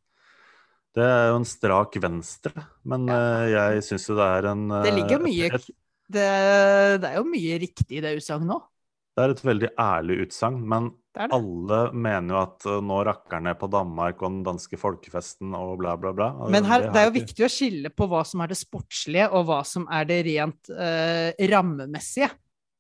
[0.92, 3.20] Det er jo en strak venstre, men ja.
[3.48, 5.76] jeg syns jo det er en Det ligger mye et, et,
[6.12, 6.26] det,
[7.00, 8.66] det, er jo mye riktig i det utsagnet òg.
[9.12, 11.36] Det er et veldig ærlig utsagn, men det det.
[11.36, 15.74] alle mener jo at uh, nå rakker ned på Danmark og den danske folkefesten og
[15.82, 16.28] bla, bla, bla.
[16.52, 19.44] Men her, det, er jo viktig å skille på hva som er det sportslige, og
[19.50, 22.30] hva som er det rent uh, rammemessige.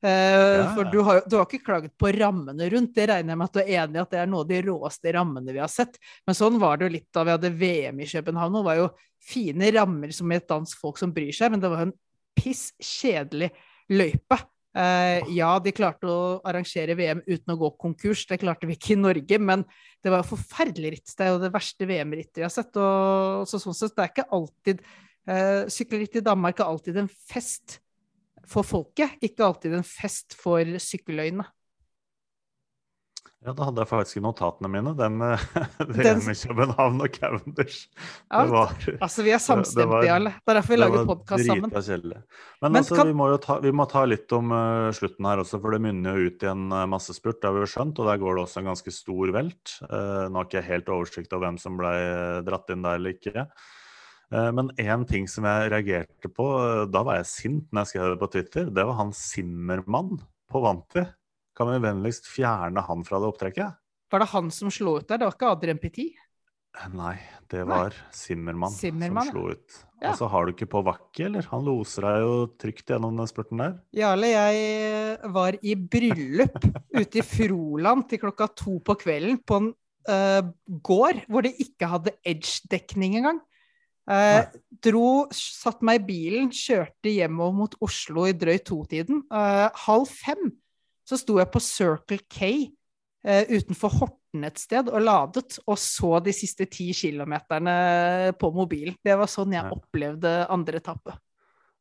[0.02, 0.70] Uh, ja.
[0.74, 3.58] For du har, du har ikke klaget på rammene rundt, det regner jeg med at
[3.58, 6.00] du er enig i at det er noe av de råeste rammene vi har sett.
[6.26, 8.56] Men sånn var det jo litt da vi hadde VM i København.
[8.58, 8.88] Det var jo
[9.22, 11.98] fine rammer som et dansk folk som bryr seg, men det var jo en
[12.38, 13.52] piss kjedelig
[13.92, 14.40] løype.
[14.72, 18.94] Uh, ja, de klarte å arrangere VM uten å gå konkurs, det klarte vi ikke
[18.94, 19.66] i Norge, men
[20.00, 21.12] det var jo forferdelig ritt.
[21.12, 22.76] Det er jo det verste VM-rittet jeg har sett.
[22.80, 27.10] Og, så sånn sett, det er ikke alltid uh, Sykkelritt i Danmark er alltid en
[27.12, 27.78] fest
[28.48, 31.44] for folket, ikke alltid en fest for sykkeløyene.
[33.42, 35.16] Ja, da hadde jeg faktisk i notatene mine den
[35.96, 37.88] den med København og Cavendish.
[38.30, 40.34] Ja, var, altså, vi er samstemte, alle.
[40.38, 41.72] Det er derfor vi lager podkast sammen.
[41.74, 42.20] Men,
[42.62, 43.10] Men altså, kan...
[43.10, 45.82] vi, må jo ta, vi må ta litt om uh, slutten her også, for det
[45.82, 47.98] munner jo ut i en uh, massespurt, det har vi jo skjønt.
[47.98, 49.74] Og der går det også en ganske stor velt.
[49.88, 51.94] Uh, nå har ikke jeg helt oversikt over hvem som ble
[52.46, 53.48] dratt inn der eller ikke.
[54.32, 56.46] Men én ting som jeg reagerte på,
[56.88, 60.14] da var jeg sint når jeg skrev det på Twitter, det var han Simmermann
[60.48, 61.04] på Vanti.
[61.56, 63.80] Kan vi vennligst fjerne han fra det opptrekket?
[64.12, 65.20] Var det han som slo ut der?
[65.20, 66.20] Det var ikke Adrian Petit?
[66.96, 67.18] Nei,
[67.52, 69.74] det var Simmermann, Simmermann, som slo ut.
[70.00, 70.10] Ja.
[70.10, 71.44] Og så har du ikke på vakke, eller?
[71.52, 73.74] Han loser deg jo trygt gjennom den spurten der.
[73.94, 76.56] Jarle, jeg var i bryllup
[77.00, 79.70] ute i Froland til klokka to på kvelden på en
[80.08, 80.40] uh,
[80.88, 83.42] gård hvor det ikke hadde edge-dekning engang.
[84.08, 84.48] Uh,
[84.82, 89.22] dro, satt meg i bilen, kjørte hjemover mot Oslo i drøyt to-tiden.
[89.28, 90.54] Uh, halv fem
[91.08, 92.52] så sto jeg på Circle K
[93.26, 98.96] eh, utenfor Horten et sted og ladet, og så de siste ti kilometerne på mobilen.
[99.04, 101.18] Det var sånn jeg opplevde andre etappe.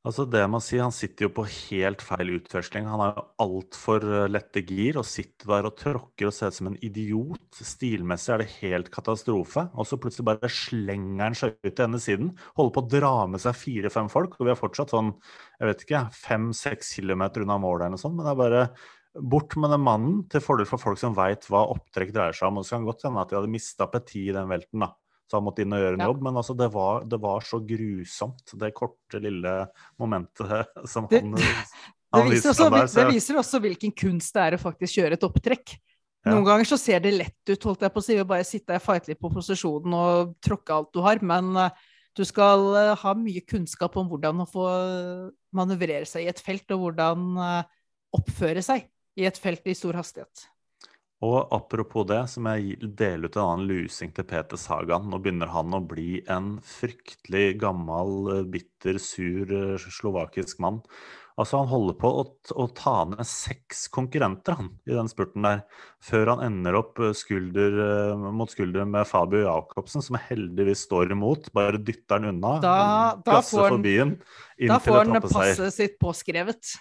[0.01, 2.88] Altså det jeg må si, Han sitter jo på helt feil utførsling.
[2.89, 6.57] Han har jo altfor eh, lette gir og sitter der og tråkker og ser ut
[6.57, 7.43] som en idiot.
[7.53, 9.67] Stilmessig er det helt katastrofe.
[9.77, 12.31] Og så plutselig bare slenger han seg ut til ene siden.
[12.57, 14.39] Holder på å dra med seg fire-fem folk.
[14.39, 15.13] Og vi er fortsatt sånn
[15.60, 18.17] jeg vet ikke, fem-seks kilometer unna målet eller noe sånt.
[18.17, 18.65] Men det er bare
[19.15, 22.62] bort med den mannen til fordel for folk som veit hva opptrekk dreier seg om.
[22.62, 24.80] Og så kan det godt hende at de hadde mista appetitt i den velten.
[24.86, 24.91] da.
[25.32, 26.08] Så han måtte inn og gjøre en Ja.
[26.12, 26.21] jobb.
[26.24, 29.67] Men altså, det var, det var så grusomt, det korte, lille
[30.00, 31.43] momentet som Det- han, Det
[32.13, 32.88] han viser, viste også, der.
[32.88, 33.06] der.
[33.06, 35.78] det viser også hvilken kunst det er å faktisk kjøre et opptrekk.
[36.26, 36.34] Ja.
[36.36, 38.67] Noen ganger så ser det lett ut, holdt jeg på å si, å bare sitte
[38.76, 41.69] der, fighte litt på posisjonen og tråkke alt du har, men eh,
[42.15, 44.67] du skal eh, ha mye kunnskap om hvordan å få
[45.56, 47.63] manøvrere seg i et felt, og hvordan eh,
[48.19, 50.47] oppføre seg i et felt i stor hastighet.
[51.21, 55.04] og apropos det, så må jeg dele ut en annen lusing til Peter Sagan.
[55.12, 60.80] Nå begynner han å bli en fryktelig gammel, bitter, sur eh, slovakisk mann.
[61.38, 62.24] Altså, han holder på å,
[62.60, 65.62] å ta ned seks konkurrenter han, i den spurten der,
[66.04, 71.13] før han ender opp eh, skulder eh, mot skulder med Fabio Jacobsen, som heldigvis står
[71.13, 71.52] imot.
[71.54, 72.58] Bare dytter han unna.
[72.65, 74.15] Da- da gasser får han- forbi han
[74.58, 76.74] inn Da får han passet sitt påskrevet.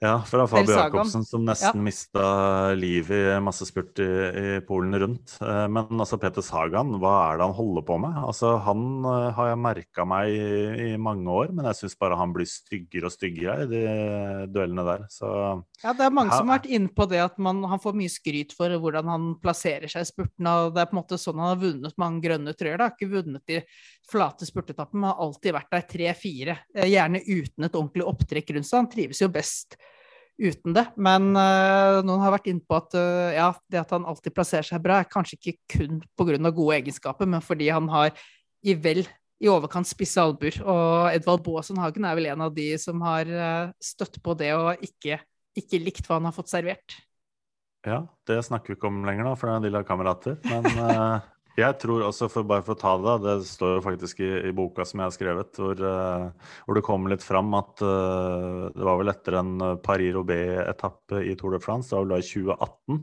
[0.00, 0.94] Ja, fra Fabio Sagan.
[0.94, 5.34] Jacobsen, som nesten mista livet i massespurt i, i Polen rundt.
[5.44, 8.16] Eh, Men altså, Peter Sagan, hva er det han holder på med?
[8.16, 10.46] Altså, Han eh, har jeg merka meg i,
[10.86, 13.82] i mange år, men jeg syns bare han blir styggere og styggere i de
[14.54, 15.04] duellene der.
[15.12, 15.28] Så
[15.84, 18.00] Ja, det er mange her, som har vært inne på det at man, han får
[18.00, 20.48] mye skryt for hvordan han plasserer seg i spurten.
[20.48, 22.80] og Det er på en måte sånn han har vunnet mange grønne trøyer.
[22.80, 22.88] da.
[22.88, 23.60] Har ikke vunnet de
[24.10, 25.06] flate spurtetappen.
[25.06, 26.58] har alltid vært der tre-fire.
[26.74, 28.82] eh, Gjerne uten et ordentlig opptrekk rundt seg.
[28.82, 29.78] Han trives jo best
[30.40, 30.86] uten det.
[30.96, 34.66] Men uh, noen har vært inne på at uh, ja, det at han alltid plasserer
[34.66, 36.38] seg bra, er kanskje ikke kun pga.
[36.50, 38.14] gode egenskaper, men fordi han har
[38.64, 39.04] i vel
[39.40, 40.56] i overkant spisse albuer.
[40.64, 44.54] Og Edvald Baasen Hagen er vel en av de som har uh, støtt på det
[44.56, 45.20] og ikke
[45.58, 46.94] ikke likt hva han har fått servert.
[47.82, 50.36] ja, det snakker vi ikke om lenger, da, for det er en av kamerater.
[50.46, 50.68] Men
[51.58, 54.52] jeg tror også, for bare for å ta det, det står jo faktisk i, i
[54.54, 58.86] boka som jeg har skrevet, hvor, uh, hvor det kommer litt fram at uh, det
[58.86, 62.28] var vel etter en eh, Paris-Roubais-etappe i Tour de France, det var vel da i
[62.28, 63.00] 2018,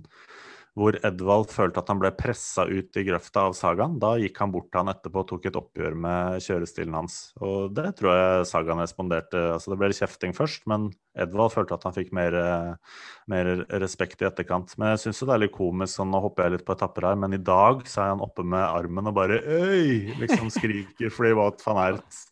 [0.78, 3.96] hvor Edvald følte at han ble pressa ut i grøfta av Sagan.
[4.02, 7.16] Da gikk han bort til han etterpå og tok et oppgjør med kjørestilen hans.
[7.42, 11.88] Og det tror jeg Sagan responderte Altså det ble kjefting først, men Edvald følte at
[11.88, 13.02] han fikk mer, eh,
[13.34, 14.78] mer respekt i etterkant.
[14.78, 17.20] Men jeg syns det er litt komisk, sånn, nå hopper jeg litt på etapper her,
[17.26, 20.13] men i dag så er han oppe med armen og bare Øy!
[20.22, 22.26] Liksom skriker fordi Wout van Ert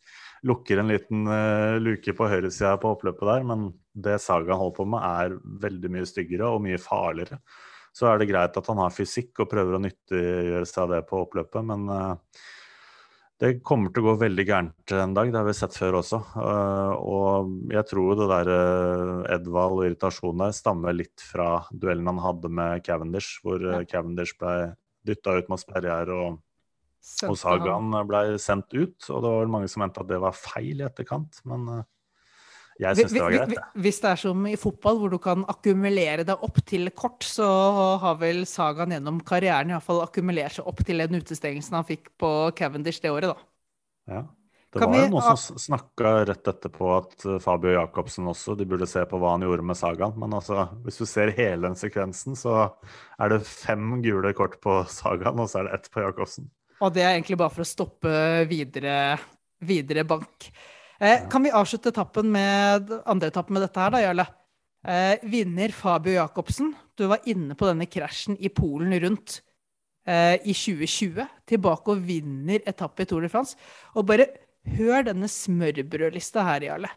[0.45, 3.45] lukker en liten uh, luke på høyresida på oppløpet der.
[3.49, 7.39] Men det Sagan holder på med, er veldig mye styggere og mye farligere.
[7.95, 11.01] Så er det greit at han har fysikk og prøver å nyttiggjøre seg av det
[11.07, 12.39] på oppløpet, men eh,
[13.43, 16.21] det kommer til å gå veldig gærent en dag, det har vi sett før også.
[16.39, 22.07] Eh, og jeg tror det der uh, Edvald og irritasjonen der stammer litt fra duellen
[22.13, 24.71] han hadde med Cavendish, hvor eh, Cavendish ble
[25.05, 26.37] dytta ut med sperregjerde og,
[27.27, 28.95] og Sagaen Sagan ble sendt ut.
[29.11, 31.83] Og det var mange som mente at det var feil i etterkant, men eh,
[32.81, 33.55] jeg syns det var greit.
[33.55, 33.65] ja.
[33.85, 37.47] Hvis det er som i fotball, hvor du kan akkumulere deg opp til kort, så
[38.01, 41.87] har vel Sagan gjennom karrieren i hvert fall akkumulert seg opp til den utestengelsen han
[41.87, 44.15] fikk på Cavendish det året, da.
[44.15, 44.25] Ja.
[44.75, 48.65] Det Kan var jo noen som snakka rett etterpå at eh, Fabio Jacobsen også, de
[48.67, 50.17] burde se på hva han gjorde med Sagaen.
[50.19, 52.57] Men altså, hvis du ser hele den sekvensen, så
[53.15, 56.51] er det fem gule kort på Sagaen, og så er det ett på Jacobsen.
[56.83, 58.11] Og det er egentlig bare for å stoppe
[58.51, 58.97] videre,
[59.63, 60.49] videre bank.
[60.99, 64.25] Eh, kan vi avslutte etappen med andre etappen med dette her, da, Jarle?
[64.85, 66.71] Eh, vinner Fabio Jacobsen.
[66.95, 69.41] Du var inne på denne krasjen i Polen rundt
[70.07, 71.25] eh, i 2020.
[71.49, 73.57] Tilbake og vinner etappe i Tour de France.
[73.97, 74.29] Og bare
[74.77, 76.91] hør denne smørbrødlista her, Jarle.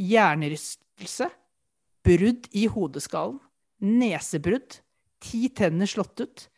[0.00, 1.30] Hjernerystelse,
[2.04, 3.40] brudd i hodeskallen,
[3.80, 4.80] nesebrudd,
[5.20, 6.48] ti tenner slått ut.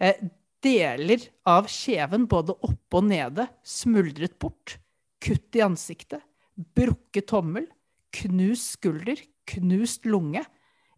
[0.00, 0.20] Eh,
[0.64, 4.76] deler av kjeven, både oppe og nede, smuldret bort.
[5.26, 6.22] Kutt i ansiktet.
[6.54, 7.66] Brukket tommel.
[8.14, 9.18] Knust skulder.
[9.50, 10.44] Knust lunge.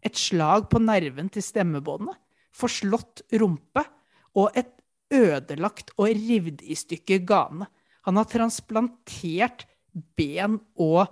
[0.05, 2.17] Et slag på nerven til stemmebåndet.
[2.53, 3.83] Forslått rumpe.
[4.37, 4.75] Og et
[5.09, 7.65] ødelagt og rivd i stykker gane.
[8.05, 9.65] Han har transplantert
[10.17, 11.09] ben og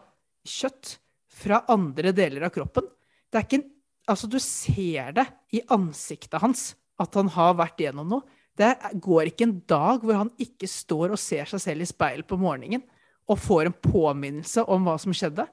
[0.48, 0.98] kjøtt
[1.38, 2.86] fra andre deler av kroppen.
[3.28, 3.70] Det er ikke en,
[4.08, 5.26] altså Du ser det
[5.58, 8.38] i ansiktet hans at han har vært gjennom noe.
[8.58, 12.24] Det går ikke en dag hvor han ikke står og ser seg selv i speil
[12.26, 12.86] på morgenen
[13.28, 15.46] og får en påminnelse om hva som skjedde.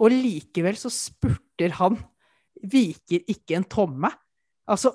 [0.00, 1.98] Og likevel så spurter han.
[2.60, 4.10] Viker ikke en tomme.
[4.70, 4.94] Altså,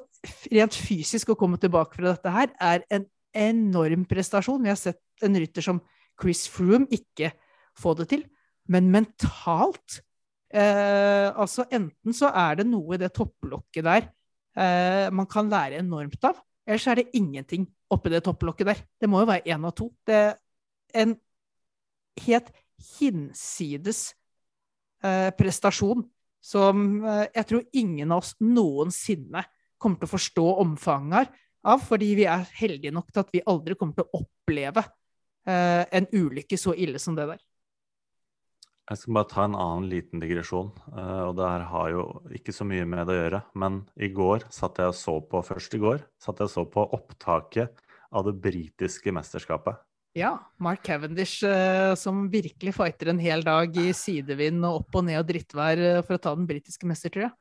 [0.53, 4.63] rent fysisk å komme tilbake fra dette her er en enorm prestasjon.
[4.63, 5.81] Vi har sett en rytter som
[6.21, 7.33] Chris Froome ikke
[7.77, 8.25] få det til.
[8.71, 9.99] Men mentalt
[10.53, 14.07] eh, Altså, enten så er det noe i det topplokket der
[14.57, 18.81] eh, man kan lære enormt av, ellers er det ingenting oppi det topplokket der.
[19.01, 19.91] Det må jo være én av to.
[20.07, 20.35] Det er
[21.03, 21.15] en
[22.23, 22.51] helt
[22.99, 24.13] hinsides
[25.03, 26.05] eh, prestasjon
[26.45, 29.45] som eh, jeg tror ingen av oss noensinne
[29.81, 31.33] kommer til å forstå omfanget
[31.65, 34.85] av, fordi vi er heldige nok til at vi aldri kommer til å oppleve
[35.49, 37.43] eh, en ulykke så ille som det der.
[38.85, 40.67] Jeg skal bare ta en annen liten digresjon.
[40.93, 42.03] og Det her har jo
[42.37, 43.39] ikke så mye med det å gjøre.
[43.57, 46.65] Men i går satt jeg og så på først i går, satt jeg og så
[46.69, 47.81] på opptaket
[48.13, 49.81] av det britiske mesterskapet.
[50.15, 55.09] Ja, Mark Cavendish eh, som virkelig fighter en hel dag i sidevind og opp og
[55.09, 57.33] ned og drittvær eh, for å ta den britiske mestertrøya.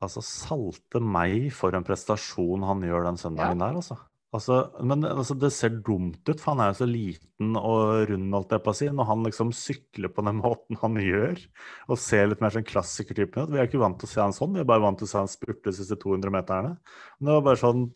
[0.00, 3.98] Altså, salte meg for en prestasjon han gjør den søndagen der, altså.
[4.36, 8.32] altså men altså, det ser dumt ut, for han er jo så liten og rund,
[8.38, 11.44] holdt jeg på å si, når han liksom sykler på den måten han gjør,
[11.90, 13.52] og ser litt mer sånn klassikertypen ut.
[13.52, 15.12] Vi er ikke vant til å se han sånn, vi er bare vant til å
[15.12, 16.72] se han spurte de siste 200 meterne.
[17.18, 17.86] Men det var bare sånn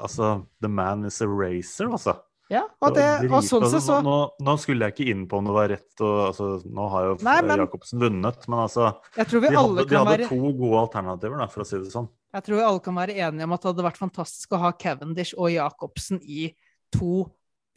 [0.00, 2.14] Altså, the man is a racer, altså.
[2.50, 5.38] Ja, og, det, og sånn altså, sett så nå, nå skulle jeg ikke inn på
[5.38, 8.88] om det var rett og altså, Nå har jo Nei, men- Jacobsen vunnet, men altså
[9.14, 11.68] Jeg tror vi De hadde, de kan hadde være to gode alternativer, da, for å
[11.68, 12.08] si det sånn.
[12.34, 14.72] Jeg tror vi alle kan være enige om at det hadde vært fantastisk å ha
[14.72, 16.48] Cavendish og Jacobsen i
[16.94, 17.22] to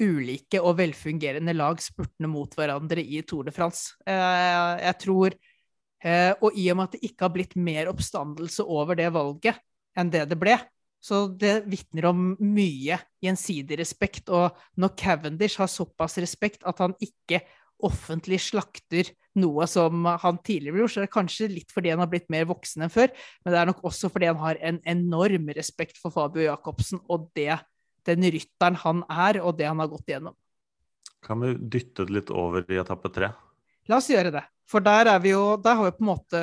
[0.02, 3.94] ulike og velfungerende lag spurtende mot hverandre i Tour de France.
[4.10, 5.36] Eh, Jeg tror
[6.04, 9.62] eh, Og i og med at det ikke har blitt mer oppstandelse over det valget
[9.96, 10.58] enn det det ble,
[11.04, 14.30] så det vitner om mye gjensidig respekt.
[14.32, 17.42] Og når Cavendish har såpass respekt at han ikke
[17.84, 22.12] offentlig slakter noe som han tidligere gjorde, så er det kanskje litt fordi han har
[22.12, 23.12] blitt mer voksen enn før,
[23.44, 27.28] men det er nok også fordi han har en enorm respekt for Fabio Jacobsen og
[27.36, 27.58] det,
[28.08, 30.38] den rytteren han er, og det han har gått igjennom.
[31.24, 33.34] Kan vi dytte det litt over i etappe tre?
[33.92, 34.46] La oss gjøre det.
[34.70, 36.40] For der er vi jo Der har vi på en måte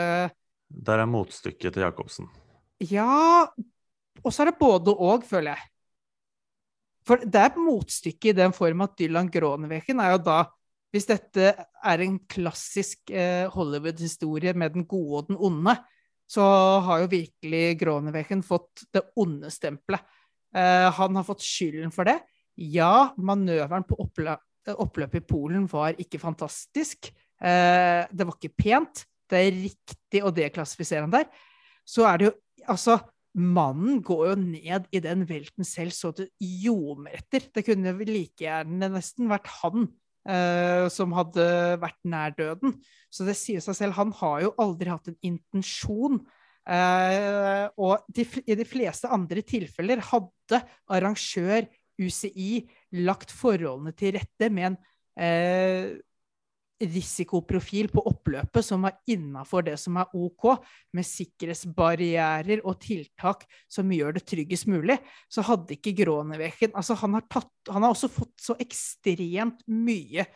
[0.69, 2.29] Der er motstykket til Jacobsen.
[2.85, 3.49] Ja
[4.25, 5.69] Og så er det både og, føler jeg.
[7.07, 10.41] For det er et motstykke i den form at Dylan Groneveken er jo da
[10.91, 11.53] Hvis dette
[11.87, 15.77] er en klassisk eh, Hollywood-historie med den gode og den onde,
[16.27, 16.43] så
[16.83, 20.03] har jo virkelig Groneveken fått det onde stempelet.
[20.51, 22.17] Eh, han har fått skylden for det.
[22.59, 24.35] Ja, manøveren på opplø
[24.69, 27.13] oppløpet i Polen var ikke fantastisk.
[27.39, 29.05] Eh, det var ikke pent.
[29.31, 31.31] Det er riktig å deklassifisere han der.
[31.87, 32.99] Så er det jo Altså,
[33.39, 37.47] mannen går jo ned i den velten selv så det ljomer etter.
[37.55, 39.87] Det kunne like gjerne nesten vært han
[40.29, 41.47] eh, som hadde
[41.83, 42.77] vært nær døden.
[43.13, 46.21] Så det sier seg selv, han har jo aldri hatt en intensjon.
[46.71, 50.63] Eh, og de, i de fleste andre tilfeller hadde
[50.93, 51.67] arrangør
[52.01, 52.65] UCI
[53.05, 54.79] lagt forholdene til rette med en
[55.21, 55.99] eh,
[56.81, 60.47] risikoprofil på oppløpet som var innafor det som er OK,
[60.97, 64.97] med sikkerhetsbarrierer og tiltak som gjør det tryggest mulig,
[65.29, 70.27] så hadde ikke Groneveken altså han, har han har også fått så ekstremt mye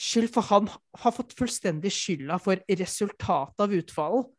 [0.00, 0.70] skyld, for han
[1.02, 4.30] har fått fullstendig skylda for resultatet av utfallet,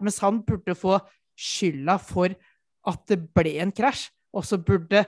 [0.00, 0.96] mens han burde få
[1.40, 2.32] skylda for
[2.88, 5.04] at det ble en krasj, og så burde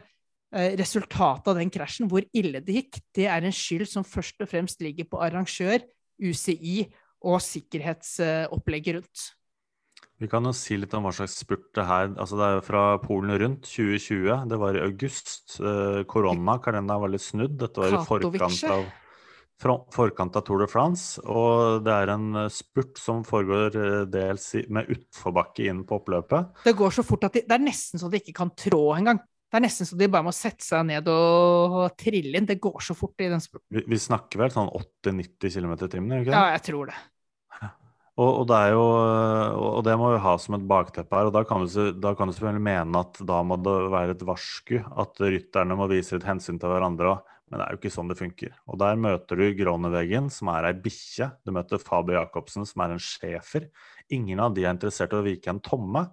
[0.53, 4.51] resultatet av den krasjen, hvor ille det gikk, det er en skyld som først og
[4.51, 5.81] fremst ligger på arrangør,
[6.23, 6.85] UCI
[7.25, 9.31] og sikkerhetsopplegget rundt.
[10.23, 12.83] Vi kan jo si litt om hva slags spurt det her altså Det er fra
[13.03, 14.45] Polen rundt 2020.
[14.53, 15.57] Det var i august.
[16.11, 17.57] Korona, kalenderen var litt snudd.
[17.59, 18.85] Dette var i forkant av,
[19.95, 21.19] forkant av Tour de France.
[21.27, 26.63] Og det er en eh, spurt som foregår eh, dels med utforbakke inn på oppløpet.
[26.69, 29.23] Det går så fort at de, det er nesten så de ikke kan trå engang.
[29.53, 32.47] Det er nesten så de bare må sette seg ned og, og trille inn.
[32.49, 33.67] Det går så fort i den spurten.
[33.69, 36.39] Vi, vi snakker vel sånn 80-90 km i timen, gjør vi ikke det?
[36.39, 37.01] Ja, jeg tror det.
[38.23, 38.81] Og, og, det jo,
[39.73, 41.31] og det må vi ha som et bakteppe her.
[41.31, 44.25] og Da kan, du, da kan du selvfølgelig mene at da må det være et
[44.29, 47.31] varsku, at rytterne må vise litt hensyn til hverandre òg.
[47.49, 48.53] Men det er jo ikke sånn det funker.
[48.69, 51.29] Og der møter du Groneveggen, som er ei bikkje.
[51.45, 53.69] Du møter Fabio Jacobsen, som er en schæfer.
[54.13, 56.07] Ingen av de er interessert i å vike en tomme.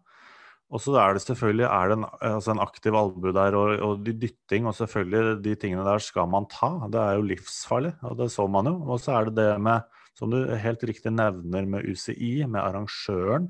[0.70, 4.04] Og så er det selvfølgelig er det en, altså en aktiv albue der, og, og
[4.06, 6.70] de dytting, og selvfølgelig de tingene der skal man ta.
[6.94, 8.76] Det er jo livsfarlig, og det så man jo.
[8.86, 13.50] Og så er det det med, som du helt riktig nevner, med UCI, med arrangøren,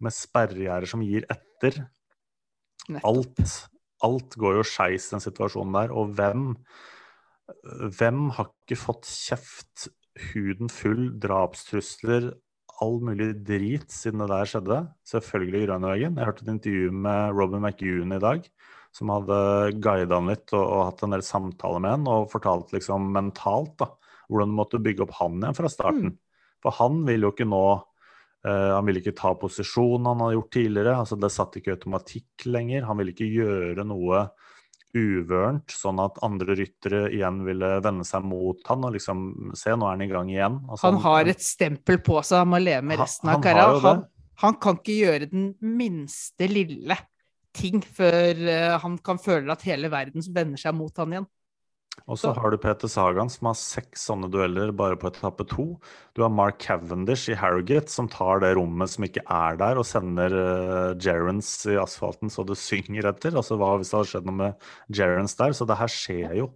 [0.00, 1.82] med sperregjerder som gir etter.
[3.02, 3.42] Alt,
[4.06, 5.90] alt går jo skeis den situasjonen der.
[5.90, 6.52] Og hvem,
[7.98, 9.90] hvem har ikke fått kjeft,
[10.30, 12.30] huden full, drapstrusler,
[12.80, 14.78] all mulig drit siden det der skjedde?
[15.08, 16.16] Selvfølgelig Grønnevegen.
[16.18, 18.48] Jeg hørte et intervju med Robin McEwan i dag,
[18.96, 19.38] som hadde
[19.84, 23.76] guida han litt og, og hatt en del samtaler med han, og fortalt liksom mentalt
[23.82, 23.90] da,
[24.30, 26.16] hvordan du måtte bygge opp han igjen fra starten.
[26.64, 27.64] For han vil jo ikke nå
[28.40, 30.94] Uh, han ville ikke ta posisjonen han hadde gjort tidligere.
[31.02, 32.86] altså Det satt ikke automatikk lenger.
[32.88, 34.22] Han ville ikke gjøre noe
[34.96, 39.20] uvørent, sånn at andre ryttere igjen ville vende seg mot han og liksom
[39.54, 40.58] Se, nå er han i gang igjen.
[40.66, 43.84] Altså, Han har et stempel på seg han må leve med resten han av karrieren.
[43.86, 44.04] Han,
[44.44, 46.96] han kan ikke gjøre den minste lille
[47.56, 51.30] ting før eh, han kan føle at hele verden vender seg mot han igjen.
[52.08, 55.66] Og så har du Peter Sagan som har seks sånne dueller bare på etappe to.
[56.16, 59.88] Du har Mark Cavendish i Harrogate som tar det rommet som ikke er der, og
[59.88, 63.36] sender uh, Gerrans i asfalten så det synger etter.
[63.36, 65.54] Altså hva hvis det hadde skjedd noe med Gerrans der?
[65.56, 66.50] Så det her skjer jo.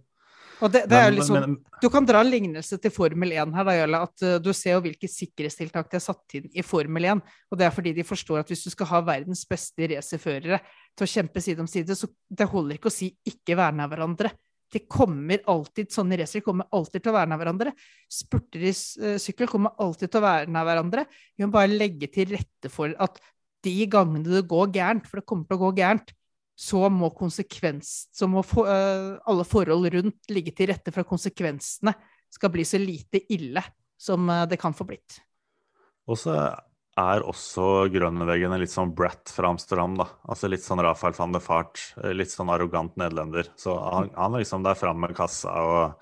[0.63, 3.51] Og det, det er jo liksom, men- du kan dra en lignelse til Formel 1
[3.57, 4.01] her, da, Jølle.
[4.07, 7.23] At uh, du ser jo hvilke sikkerhetstiltak de har satt inn i Formel 1.
[7.51, 10.61] Og det er fordi de forstår at hvis du skal ha verdens beste racerførere
[10.95, 13.91] til å kjempe side om side, så det holder ikke å si 'ikke verne av
[13.91, 14.31] hverandre'.
[14.73, 17.73] De kommer alltid, Sånne racer kommer alltid til å nær hverandre.
[18.11, 21.05] Spurter i eh, sykkel kommer alltid til å nær hverandre.
[21.37, 23.21] Vi må bare legge til rette for at
[23.65, 26.13] de gangene det går gærent, for det kommer til å gå gærent,
[26.55, 31.09] så må konsekvens, så må for, uh, alle forhold rundt ligge til rette for at
[31.09, 31.91] konsekvensene
[32.31, 33.63] skal bli så lite ille
[33.99, 35.19] som øh, det kan få blitt.
[36.11, 36.33] Og så
[36.97, 40.05] er også Grønneveggen en litt sånn brat fra Amsterdam, da.
[40.31, 43.49] Altså litt sånn Rafael van de Fart, eh, litt sånn arrogant nederlender.
[43.59, 45.95] Så han, han er liksom der framme med kassa og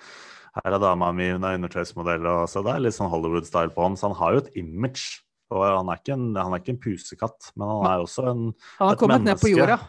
[0.54, 3.82] her er dama mi, hun er undertøysmodell, og så det er litt sånn Hollywood-style på
[3.88, 3.96] han.
[3.98, 5.22] Så han har jo et image.
[5.54, 8.44] Og han er ikke en, han er ikke en pusekatt, men han er også en
[8.80, 9.80] Han har Et kommet ned på jorda.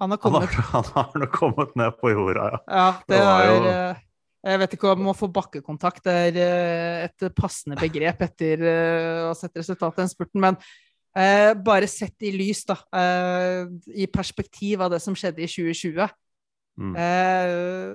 [0.00, 2.58] Han har Han har, kommet han har nok kommet ned på jorda, ja.
[2.68, 4.03] Ja, det Det var er jo- øh,
[4.44, 9.30] Jeg vet ikke om å få bakkekontakt er øh, et passende begrep etter øh, å
[9.30, 10.58] ha sett resultatet i den spurten, men
[11.16, 13.64] eh, bare sett i lys, da, eh,
[14.04, 16.12] i perspektiv av det som skjedde i 2020
[16.74, 16.94] Mm.
[16.98, 17.94] Eh,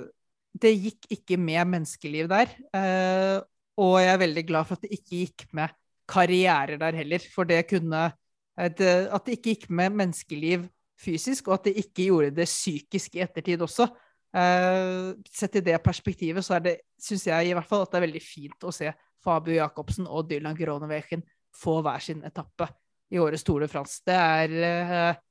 [0.59, 2.47] det gikk ikke med menneskeliv der.
[2.73, 3.41] eh,
[3.79, 5.69] og jeg er veldig glad for at det ikke gikk med
[6.07, 7.19] karrierer der heller.
[7.19, 8.11] For det kunne
[8.57, 10.67] eh, At det ikke gikk med menneskeliv
[10.99, 13.87] fysisk, og at det ikke gjorde det psykisk i ettertid også.
[14.29, 17.99] Eh, sett i det perspektivet så er det, syns jeg i hvert fall at det
[17.99, 18.91] er veldig fint å se
[19.25, 21.23] Fabio Jacobsen og Dylan Gronewegen
[21.55, 22.69] få hver sin etappe
[23.09, 24.03] i årets Tour de France.
[24.05, 25.21] Det er uh,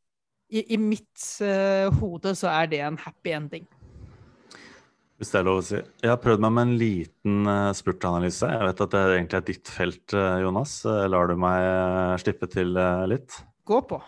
[0.50, 3.68] i, I mitt uh, hode så er det en happy ending.
[5.18, 5.78] Hvis det er lov å si.
[5.78, 8.50] Jeg har prøvd meg med en liten spurtanalyse.
[8.50, 10.74] Jeg vet at det egentlig er ditt felt, Jonas.
[10.86, 12.70] Lar du meg slippe til
[13.10, 13.34] litt?
[13.66, 13.98] Gå på.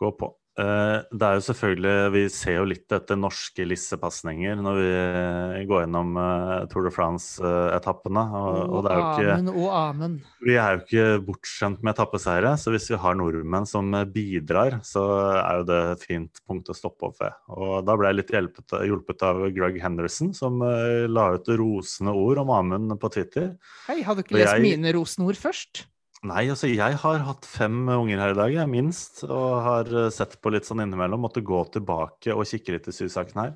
[0.00, 0.30] Gå på.
[0.54, 5.64] Eh, Det er jo selvfølgelig Vi ser jo litt etter norske lissepasninger når vi eh,
[5.66, 8.22] går gjennom eh, Tour de France-etappene.
[8.38, 10.14] Og, og det er jo ikke amen, og amen.
[10.46, 15.02] Vi er jo ikke bortskjemt med etappeseiere, så hvis vi har nordmenn som bidrar, så
[15.40, 17.34] er jo det et fint punkt å stoppe opp ved.
[17.54, 22.42] Og da ble jeg litt hjulpet, hjulpet av Greg Henderson, som la ut rosende ord
[22.44, 23.54] om Amund på Twitter.
[23.88, 25.86] Hei, hadde du ikke lest jeg- mine rosenord først?
[26.24, 30.10] Nei, altså jeg har hatt fem unger her i dag, jeg, minst, og har eh,
[30.14, 31.20] sett på litt sånn innimellom.
[31.20, 33.50] Måtte gå tilbake og kikke litt i sysaken her.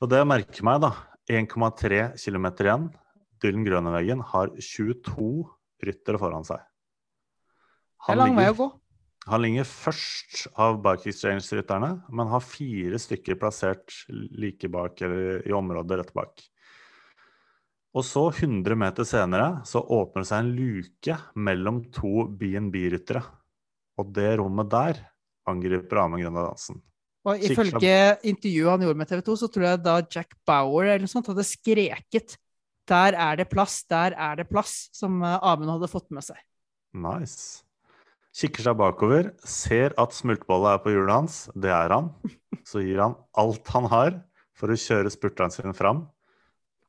[0.00, 0.94] Og det jeg merker meg, da,
[1.28, 2.86] 1,3 km igjen.
[3.40, 5.28] Dylan Grønneveggen har 22
[5.84, 6.62] ryttere foran seg.
[8.00, 8.70] Det er lang vei å gå.
[9.28, 15.52] Han ligger først av Bike Exchange-rytterne, men har fire stykker plassert like bak, eller i
[15.52, 16.40] området rett bak.
[17.90, 23.22] Og så, 100 meter senere, så åpner det seg en luke mellom to BNB-ryttere.
[23.98, 25.00] Og det rommet der
[25.50, 26.78] angriper Amund Grøndahl Hansen.
[27.28, 27.96] Og ifølge
[28.30, 31.28] intervjuet han gjorde med TV 2, så tror jeg da Jack Bauer eller noe sånt
[31.28, 32.38] hadde skreket
[32.88, 36.38] 'Der er det plass, der er det plass', som eh, Amund hadde fått med seg.
[36.94, 37.62] Nice.
[38.34, 41.36] Kikker seg bakover, ser at smultbollet er på hjulet hans.
[41.54, 42.10] Det er han.
[42.70, 44.18] Så gir han alt han har
[44.58, 46.06] for å kjøre spurteren sin fram.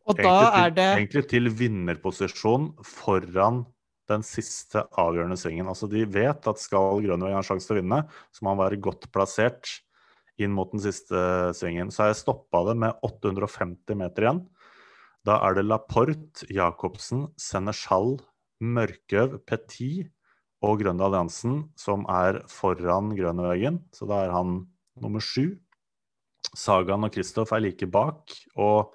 [0.10, 3.62] Og da Egentlig til, er det egentlig til vinnerposisjon foran
[4.12, 5.70] den siste avgjørende svingen.
[5.72, 8.02] Altså De vet at skal Grønvang ha en sjanse til å vinne,
[8.34, 9.78] så må han være godt plassert
[10.42, 11.92] inn mot den siste svingen.
[11.94, 14.42] Så har jeg stoppa det med 850 meter igjen.
[15.28, 18.16] Da er det Laporte, Jacobsen, Senechal,
[18.62, 20.10] Mørkøv, Petit
[20.66, 23.82] og Grønne alliansen som er foran Grønnevegen.
[23.94, 24.64] så da er han
[25.02, 25.58] nummer sju.
[26.58, 28.94] Sagaen og Kristoff er like bak, og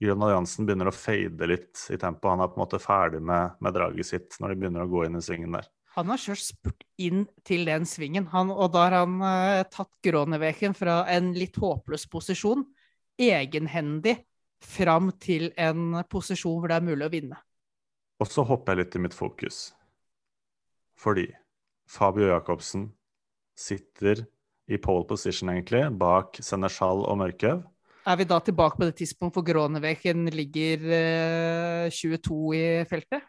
[0.00, 2.30] Grønn alliansen begynner å fade litt i tempo.
[2.32, 5.04] Han er på en måte ferdig med, med draget sitt når de begynner å gå
[5.04, 5.68] inn i svingen der.
[5.98, 9.90] Han har kjørt spurt inn til den svingen, han, og da har han eh, tatt
[10.06, 12.62] Groneveken fra en litt håpløs posisjon,
[13.20, 14.20] egenhendig,
[14.60, 17.38] fram til en posisjon hvor det er mulig å vinne.
[18.20, 19.60] Og så hopper jeg litt i mitt fokus.
[21.00, 21.26] Fordi
[21.90, 22.90] Fabio Jacobsen
[23.58, 24.26] sitter
[24.70, 27.64] i pole position, egentlig, bak Seneschal og Mørkøv.
[28.08, 33.26] Er vi da tilbake på det tidspunkt hvor Gråneveken ligger eh, 22 i feltet?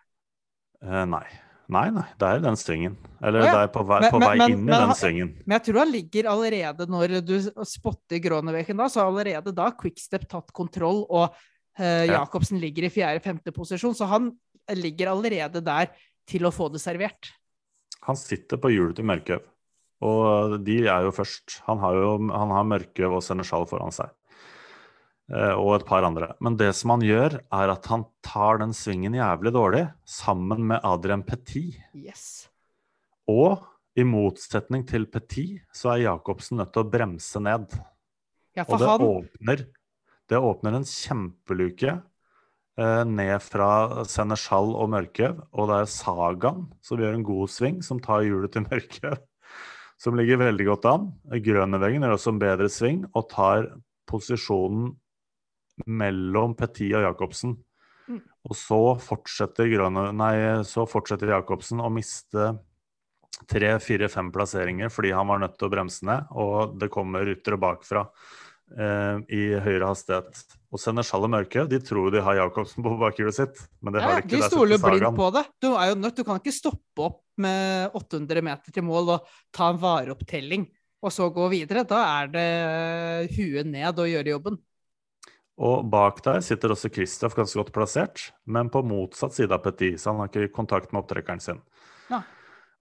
[0.82, 1.26] Eh, nei.
[1.72, 2.97] Nei, nei, det er den svingen.
[3.24, 3.51] Eller oh, ja.
[3.55, 5.30] det er på vei, Men- på vei men- inn i den svingen.
[5.45, 7.36] Men jeg tror han ligger allerede når du
[7.67, 11.36] spotter Gråneveken da, så har allerede da Quickstep tatt kontroll, og
[11.80, 12.26] eh, Ja.
[12.51, 14.32] Ligger i fjerde-femte posisjon, så han
[14.76, 15.88] ligger allerede der
[16.28, 17.32] til å få det servert.
[18.03, 19.41] Han sitter på hjulet til Mørkøv,
[20.01, 21.61] og de er jo først.
[21.67, 24.09] Han har jo han har Mørkøv og Seneschal foran seg.
[25.32, 26.34] Eh, og et par andre.
[26.43, 30.84] Men det som han gjør, er at han tar den svingen jævlig dårlig, sammen med
[30.84, 31.77] Adrian Petit.
[31.95, 32.49] Yes.
[33.32, 33.61] Og
[33.95, 37.71] i motsetning til Petit, så er Jacobsen nødt til å bremse ned.
[38.57, 39.65] Ja, Og det han åpner,
[40.27, 46.99] det åpner en kjempeluke eh, ned fra Seneschal og Mørkøv, og det er Sagaen som
[46.99, 49.15] gjør en god sving, som tar hjulet til Mørkøv,
[49.95, 51.07] som ligger veldig godt an.
[51.39, 53.69] Grønneveggen gjør også en bedre sving og tar
[54.11, 54.91] posisjonen
[55.86, 57.55] mellom Petit og Jacobsen.
[58.09, 58.19] Mm.
[58.49, 60.36] Og så fortsetter, Grønne, nei,
[60.67, 62.51] så fortsetter Jacobsen å miste
[63.49, 67.25] tre, fire, fem plasseringer fordi han var nødt til å bremse ned, og det kommer
[67.27, 68.05] ryttere bakfra
[68.77, 70.43] eh, i høyere hastighet.
[70.71, 74.09] Og Seneschal og Mørke de tror de har Jacobsen på bakhjulet sitt, men det ja,
[74.09, 74.38] har de ikke.
[74.38, 75.45] de stoler blindt på det.
[75.63, 79.34] Du er jo nødt, du kan ikke stoppe opp med 800 meter til mål og
[79.55, 80.67] ta en vareopptelling,
[81.01, 81.86] og så gå videre.
[81.88, 82.49] Da er det
[83.36, 84.59] huet ned og gjøre jobben.
[85.62, 89.99] Og bak der sitter også Kristoff ganske godt plassert, men på motsatt side av Petit,
[90.01, 91.59] så han har ikke kontakt med opptrekkeren sin.
[92.09, 92.24] Ja.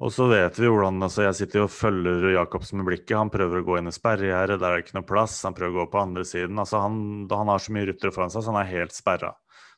[0.01, 3.19] Og så vet vi hvordan altså Jeg sitter og følger Jacobsen med blikket.
[3.19, 5.35] Han prøver å gå inn i sperregjerdet, der er det ikke noe plass.
[5.45, 6.57] Han prøver å gå på andre siden.
[6.63, 9.35] altså Han, han har så mye ryttere foran seg, så han er helt sperra.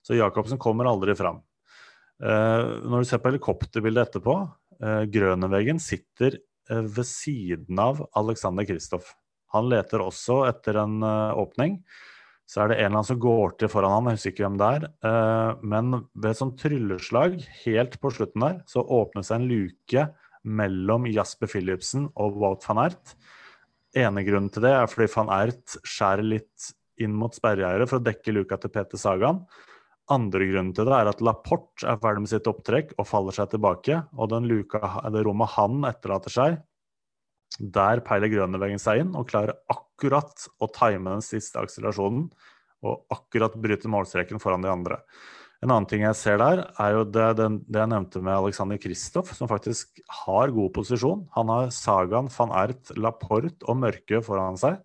[0.07, 1.43] Så Jacobsen kommer aldri fram.
[2.23, 4.37] Eh, når du ser på helikopterbildet etterpå,
[4.79, 9.11] eh, Grøneveggen sitter eh, ved siden av Alexander Kristoff.
[9.57, 11.81] Han leter også etter en eh, åpning.
[12.53, 14.59] Så er det en eller annen som går til foran han, jeg husker ikke hvem
[14.61, 14.83] det er.
[15.09, 20.05] Eh, men ved et sånt trylleslag helt på slutten der, så åpner seg en luke
[20.43, 23.15] mellom Jasper Philipsen og Wout van Ert.
[23.97, 28.05] Ene grunnen til det er fordi van Ert skjærer litt inn mot sperregjerdet for å
[28.05, 29.41] dekke luka til Peter Sagan.
[30.13, 33.55] Andre grunnen til det er at Laporte er ferdig med sitt opptrekk og faller seg
[33.55, 34.03] tilbake.
[34.19, 36.61] Og den luka, det rommet han etterlater seg,
[37.59, 42.29] der peiler Grønneveggen seg inn og klarer akkurat å time den siste akselerasjonen
[42.83, 44.99] og akkurat bryte målstreken foran de andre.
[45.63, 48.81] En annen ting jeg ser der, er jo det, den, det jeg nevnte med Alexander
[48.83, 51.21] Kristoff, som faktisk har god posisjon.
[51.37, 54.81] Han har Sagan, van Ert, Laporte og Mørke foran seg.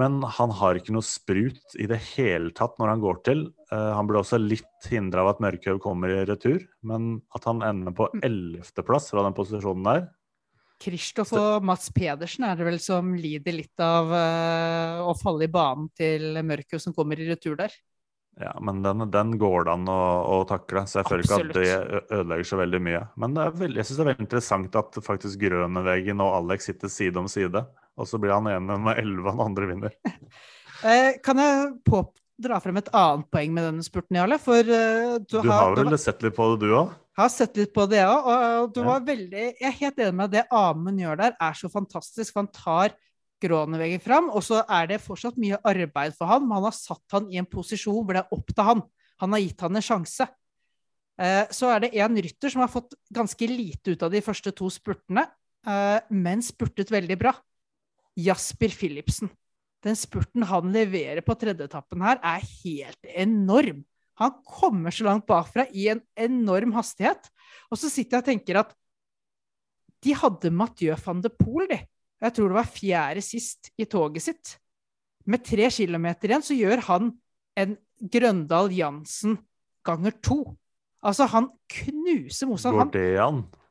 [0.00, 3.42] Men han har ikke noe sprut i det hele tatt når han går til.
[3.68, 7.60] Uh, han ble også litt hindra av at Mørkhaug kommer i retur, men at han
[7.66, 10.06] ender på ellevteplass fra den posisjonen der,
[10.80, 15.52] Kristoff og Mats Pedersen er det vel som lider litt av uh, å falle i
[15.52, 17.74] banen til Mørkø som kommer i retur der.
[18.40, 19.98] Ja, men den, den går det an å,
[20.32, 23.02] å takle, så jeg føler ikke at det ødelegger så veldig mye.
[23.20, 26.70] Men det er veldig, jeg syns det er veldig interessant at faktisk Grøneveggen og Alex
[26.70, 27.64] sitter side om side.
[28.00, 30.00] Og så blir han ene med elleve, den andre vinner.
[30.80, 31.98] Eh, kan jeg på,
[32.40, 34.38] dra frem et annet poeng med denne spurten, Jarle?
[34.40, 36.94] For uh, du, Du har du vel sett litt på det, du òg?
[37.22, 38.26] Har sett litt på det, òg,
[38.64, 41.56] Og du var veldig Jeg er helt enig med at det Amund gjør der, er
[41.58, 42.34] så fantastisk.
[42.36, 42.96] Han tar
[43.40, 47.14] Groneveggen fram, og så er det fortsatt mye arbeid for han, men han har satt
[47.14, 48.82] han i en posisjon hvor det er opp til han.
[49.24, 50.26] Han har gitt han en sjanse.
[51.20, 54.52] Eh, så er det en rytter som har fått ganske lite ut av de første
[54.56, 55.26] to spurtene,
[55.66, 57.34] eh, men spurtet veldig bra.
[58.20, 59.30] Jasper Philipsen.
[59.84, 63.84] Den spurten han leverer på tredjeetappen her, er helt enorm.
[64.20, 67.30] Han kommer så langt bakfra i en enorm hastighet.
[67.72, 68.74] Og så sitter jeg og tenker at
[70.04, 71.80] de hadde Mathieu van de Poel, de.
[72.20, 74.54] Jeg tror det var fjerde sist i toget sitt.
[75.28, 77.12] Med tre kilometer igjen så gjør han
[77.60, 79.38] en Grøndal Jansen
[79.84, 80.40] ganger to.
[81.04, 82.76] Altså, han knuser motstand.
[82.76, 82.90] Han,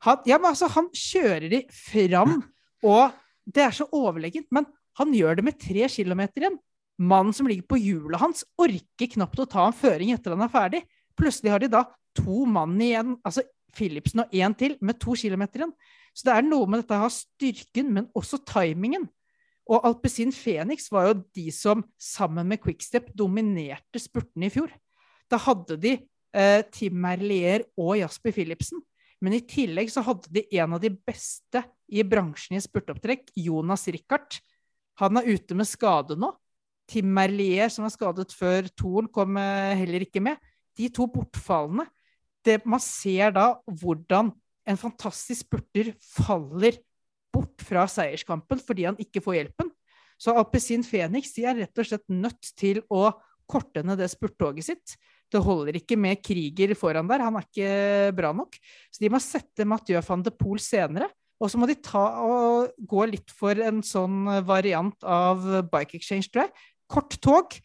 [0.06, 2.40] han, ja, men altså, han kjører de fram,
[2.86, 3.14] og
[3.46, 4.50] det er så overlegent.
[4.54, 4.66] Men
[4.98, 6.58] han gjør det med tre kilometer igjen.
[7.00, 10.52] Mannen som ligger på hjulet hans, orker knapt å ta en føring etter han er
[10.52, 10.84] ferdig.
[11.20, 11.86] Plutselig har de da
[12.18, 13.46] to mann igjen, altså
[13.76, 15.74] Philipsen og én til med to kilometer igjen.
[16.12, 19.08] Så det er noe med dette å ha styrken, men også timingen.
[19.70, 24.74] Og Alpezin Phoenix var jo de som sammen med Quickstep dominerte spurtene i fjor.
[25.30, 25.94] Da hadde de
[26.34, 28.82] eh, Tim Merlier og Jasper Philipsen.
[29.22, 33.86] Men i tillegg så hadde de en av de beste i bransjen i spurtopptrekk, Jonas
[33.92, 34.40] Richard.
[35.04, 36.32] Han er ute med skade nå.
[36.90, 40.40] Tim Merlier, som var skadet før Toren, kom eh, heller ikke med.
[40.78, 41.86] De to bortfallene
[42.46, 44.32] det, Man ser da hvordan
[44.70, 46.78] en fantastisk spurter faller
[47.34, 49.72] bort fra seierskampen fordi han ikke får hjelpen.
[50.20, 53.10] Så Alpezin Phoenix de er rett og slett nødt til å
[53.50, 54.98] korte ned det spurttoget sitt.
[55.30, 58.58] Det holder ikke med Krieger foran der, han er ikke bra nok.
[58.92, 61.10] Så de må sette Mathieu van de Poel senere.
[61.40, 66.28] Og så må de ta og gå litt for en sånn variant av Bike Exchange,
[66.28, 66.68] tror jeg.
[66.90, 67.60] Kort tog.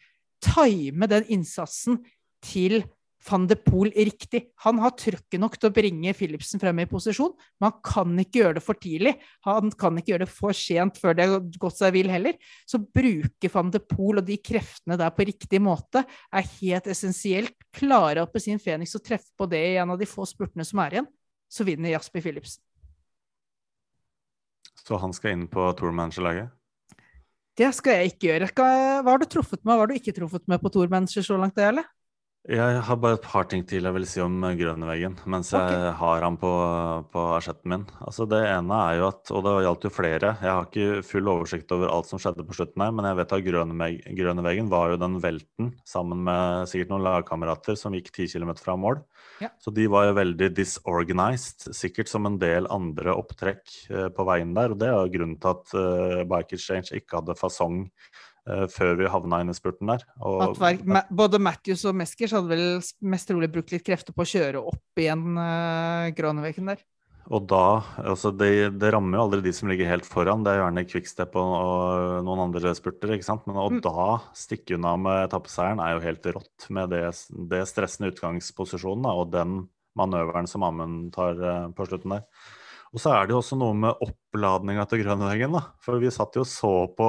[0.45, 2.03] Time den innsatsen
[2.45, 2.83] til
[3.25, 4.41] van de Poel riktig.
[4.65, 8.41] Han har trøkket nok til å bringe Philipsen frem i posisjon, men han kan ikke
[8.41, 9.15] gjøre det for tidlig.
[9.47, 12.37] Han kan ikke gjøre det for sent før det har gått seg vill heller.
[12.69, 17.55] Så bruke van de Poel og de kreftene der på riktig måte er helt essensielt.
[17.75, 20.99] Klarer Appelsin Phoenix å treffe på det i en av de få spurtene som er
[20.99, 21.09] igjen,
[21.49, 22.61] så vinner Jasper Philipsen.
[24.85, 26.53] Så han skal inn på tourmanager-laget?
[27.55, 28.49] Det skal jeg ikke gjøre.
[28.51, 31.59] Hva har du truffet med, hva har du ikke truffet med på tourmanager så langt,
[31.59, 31.85] Jarle?
[32.45, 35.87] Jeg har bare et par ting til jeg vil si om Grønneveggen mens jeg okay.
[35.97, 36.51] har han på,
[37.09, 37.85] på asjetten min.
[38.05, 41.31] Altså Det ene er jo at, og det gjaldt jo flere, jeg har ikke full
[41.31, 43.47] oversikt over alt som skjedde på slutten her, men jeg vet at
[44.19, 48.77] Grønneveggen var jo den velten sammen med sikkert noen lagkamerater som gikk 10 km fra
[48.77, 49.01] mål.
[49.43, 49.49] Ja.
[49.59, 54.53] Så de var jo veldig disorganized, sikkert som en del andre opptrekk eh, på veien
[54.55, 54.73] der.
[54.73, 57.83] Og det er jo grunnen til at uh, Bike Exchange ikke hadde fasong
[58.47, 60.05] uh, før vi havna inn i spurten der.
[60.21, 62.65] Og, var, både Matthews og Meskers hadde vel
[63.11, 65.35] mest trolig brukt litt krefter på å kjøre opp igjen
[66.15, 66.85] Groneveken der.
[67.33, 70.59] Og da, altså det, det, rammer jo aldri de som ligger helt foran, det er
[70.61, 73.15] gjerne Quickstep og, og noen andre spurter.
[73.15, 73.47] ikke sant?
[73.49, 73.79] Men å mm.
[73.85, 77.07] da stikke unna med etappeseieren er jo helt rått, med det,
[77.49, 79.63] det stressende utgangsposisjonen da, og den
[79.97, 82.29] manøveren som Amund tar uh, på slutten der.
[82.95, 85.55] Og så er det jo også noe med oppladninga til Grønveggen.
[85.57, 85.65] da.
[85.83, 87.07] For vi satt jo og så på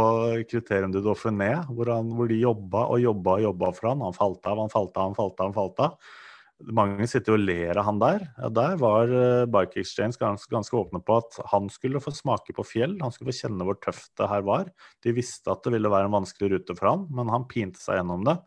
[0.50, 4.02] kriterium du Dauphiné, hvor, han, hvor de jobba og jobba og jobba for han.
[4.02, 5.44] Han falt av, han falt av, han falt av.
[5.44, 6.16] han falt av.
[6.56, 8.22] Mange sitter jo og ler av han der.
[8.40, 12.54] Ja, der var uh, Bike Exchange ganske, ganske, åpne på at han skulle få smake
[12.56, 12.94] på fjell.
[13.02, 14.70] Han skulle få kjenne hvor tøft det her var.
[15.04, 18.00] De visste at det ville være en vanskelig rute for han, men han pinte seg
[18.00, 18.38] gjennom det.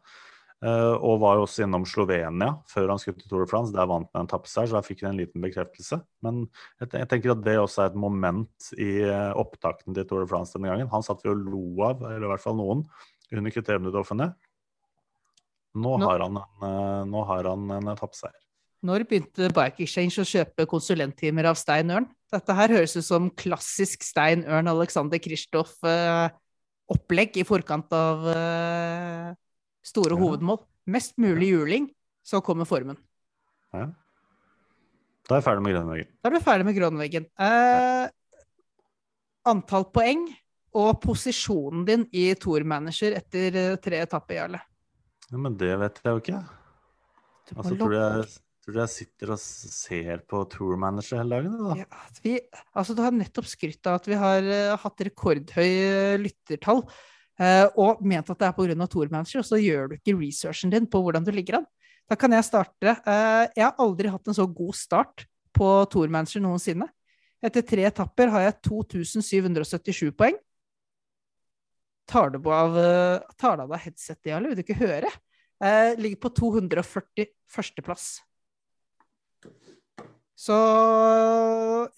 [0.59, 3.71] Uh, og var jo også innom Slovenia før han skulle til Tour de France.
[3.77, 6.01] Der vant han en tappeseier, så da fikk han en liten bekreftelse.
[6.25, 6.47] Men
[6.81, 10.57] jeg, tenker at det også er et moment i uh, opptakten til Tour de France
[10.57, 10.89] denne gangen.
[10.91, 12.87] Han satt vi og lo av, eller i hvert fall noen,
[13.29, 14.33] under kriterium til Dauphiné.
[15.79, 18.41] Nå, nå, har han en, uh, nå har han en etappeseier.
[18.85, 22.07] Når begynte Bike Exchange å kjøpe konsulenttimer av Stein Ørn?
[22.31, 28.15] Dette her høres ut som klassisk Stein Ørn Alexander Kristoff-opplegg i forkant av
[29.83, 30.19] Store ja.
[30.21, 30.59] hovedmål.
[30.89, 31.89] Mest mulig juling,
[32.25, 32.97] så kommer formen.
[33.73, 33.89] Ja.
[35.29, 36.09] Da er jeg ferdig med grønnveggen.
[36.17, 37.27] Da er du ferdig med grønnveggen.
[37.45, 38.05] Eh,
[39.49, 40.23] antall poeng
[40.79, 44.63] og posisjonen din i Tour Manager etter eh, tre etapper, Jarle?
[45.29, 46.39] Ja, men det vet jeg jo ikke.
[47.55, 48.25] Altså, tror du jeg,
[48.65, 51.55] tror jeg sitter og ser på Tour Manager hele dagen?
[51.61, 51.77] Da?
[51.81, 52.35] Ja, vi,
[52.73, 55.69] altså, du har nettopp skrytt av at vi har uh, hatt rekordhøy
[56.23, 56.83] lyttertall.
[57.39, 58.87] Uh, og ment at det er pga.
[58.91, 61.69] Tourmanager, og så gjør du ikke researchen din på hvordan du ligger an.
[62.09, 62.97] Da kan jeg starte.
[63.05, 66.89] Uh, jeg har aldri hatt en så god start på Tourmanager noensinne.
[67.39, 70.35] Etter tre etapper har jeg 2777 poeng.
[72.09, 72.77] Tar du av,
[73.37, 74.49] tar av deg headsetet, Jarle?
[74.49, 75.11] Vil du ikke høre?
[75.61, 78.07] Eh, ligger på 241.-plass.
[80.39, 80.57] Så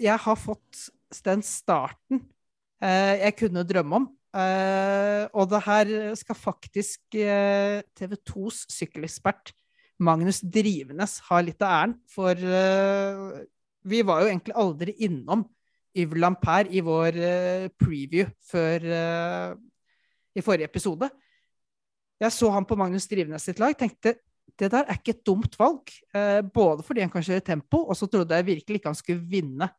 [0.01, 0.88] jeg har fått
[1.24, 2.24] den starten
[2.82, 4.07] jeg kunne drømme om.
[4.32, 9.51] Eh, og det her skal faktisk uh, TV 2s sykkelekspert
[9.99, 11.95] Magnus Drivenes ha litt av æren.
[12.09, 13.41] For uh,
[13.91, 15.43] vi var jo egentlig aldri innom
[15.91, 17.18] Yves Lampert i vår
[17.76, 18.86] preview før
[20.36, 21.09] i forrige episode.
[22.21, 24.17] Jeg så han på Magnus Drivenes sitt lag, tenkte
[24.59, 25.89] det der er ikke et dumt valg.
[26.53, 29.69] både fordi han kan kjøre tempo, og så trodde jeg virkelig ikke han skulle vinne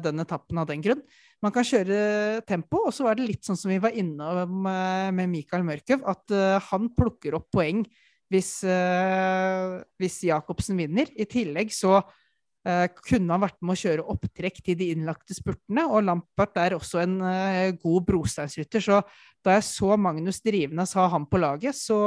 [0.00, 1.02] den etappen av den grunn.
[1.42, 5.10] Man kan kjøre tempo, og så var det litt sånn som vi var innom eh,
[5.12, 6.36] med Mikael Mørkøv, at
[6.70, 7.82] han plukker opp poeng
[8.30, 8.62] hvis,
[9.98, 11.10] hvis Jacobsen vinner.
[11.18, 11.98] I tillegg så
[13.00, 17.00] kunne han vært med å kjøre opptrekk til de innlagte spurtene, og Lampart er også
[17.00, 17.14] en
[17.80, 18.82] god brosteinsrytter.
[18.84, 18.98] Så
[19.46, 21.98] da jeg så Magnus Drivenes ha han på laget, så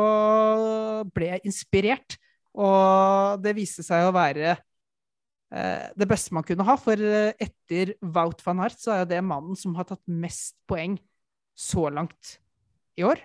[1.16, 2.18] ble jeg inspirert.
[2.58, 6.76] Og det viste seg å være eh, det beste man kunne ha.
[6.80, 10.58] For eh, etter Wout van Hart så er jo det mannen som har tatt mest
[10.70, 10.98] poeng
[11.56, 12.38] så langt
[13.00, 13.22] i år.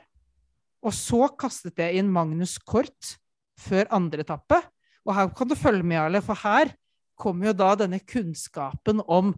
[0.87, 3.17] Og så kastet jeg inn Magnus Kort
[3.59, 4.61] før andre etappe.
[5.07, 6.71] Og her kan du følge med, Jarle, for her
[7.19, 9.33] kommer jo da denne kunnskapen om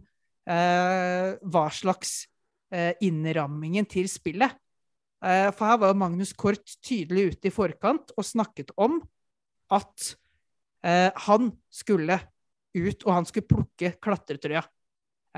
[0.49, 2.23] eh, hva slags
[2.73, 4.55] eh, innrammingen til spillet.
[5.23, 8.99] Eh, for her var jo Magnus Kort tydelig ute i forkant og snakket om
[9.73, 10.13] at
[10.85, 12.19] eh, han skulle
[12.75, 14.63] ut, og han skulle plukke klatretrøya.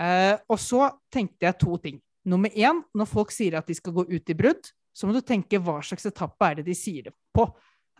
[0.01, 1.99] Eh, og så tenkte jeg to ting.
[2.27, 5.23] Nummer én, når folk sier at de skal gå ut i brudd, så må du
[5.25, 7.47] tenke hva slags etappe er det de sier det på.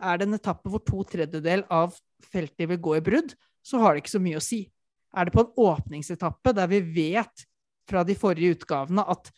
[0.02, 1.96] Er det en etappe hvor to tredjedel av
[2.30, 4.64] feltet vil gå i brudd, så har det ikke så mye å si.
[5.12, 7.46] Er det på en åpningsetappe der vi vet
[7.88, 9.30] fra de forrige utgavene at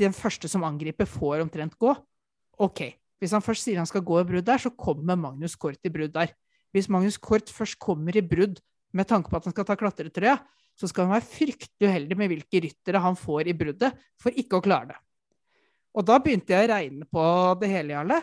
[0.00, 1.92] den første som angriper, får omtrent gå?
[2.62, 2.82] OK.
[3.20, 5.92] Hvis han først sier han skal gå i brudd der, så kommer Magnus Kort i
[5.92, 6.34] brudd der.
[6.74, 8.60] Hvis Magnus Kort først kommer i brudd
[8.96, 10.36] med tanke på at han skal ta klatretrøya,
[10.76, 14.58] så skal han være fryktelig uheldig med hvilke ryttere han får i bruddet for ikke
[14.58, 14.98] å klare det.
[15.96, 17.22] Og da begynte jeg å regne på
[17.62, 18.18] det hele, Jarle.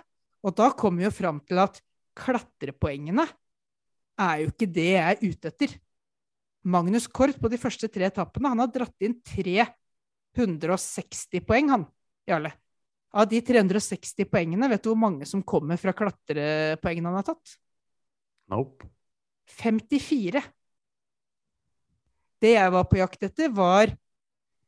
[0.46, 1.80] Og da kom vi jo fram til at
[2.20, 3.26] klatrepoengene
[4.20, 5.70] er jo ikke det jeg er ute etter.
[6.64, 11.84] Magnus Kort på de første tre etappene han har dratt inn 360 poeng, han,
[12.30, 12.54] Jarle.
[13.14, 17.58] Av de 360 poengene, vet du hvor mange som kommer fra klatrepoengene han har tatt?
[18.50, 18.88] Nope.
[19.54, 20.42] 54.
[22.42, 23.94] Det jeg var på jakt etter, var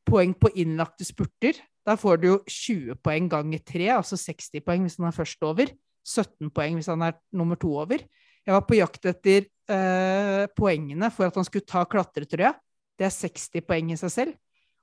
[0.06, 1.58] poeng på innlagte spurter.
[1.86, 5.42] Da får du jo 20 poeng ganger 3, altså 60 poeng hvis han er først
[5.48, 5.72] over.
[6.06, 8.04] 17 poeng hvis han er nummer to over.
[8.46, 12.54] Jeg var på jakt etter eh, poengene for at han skulle ta klatretrøya.
[12.96, 14.36] Det er 60 poeng i seg selv.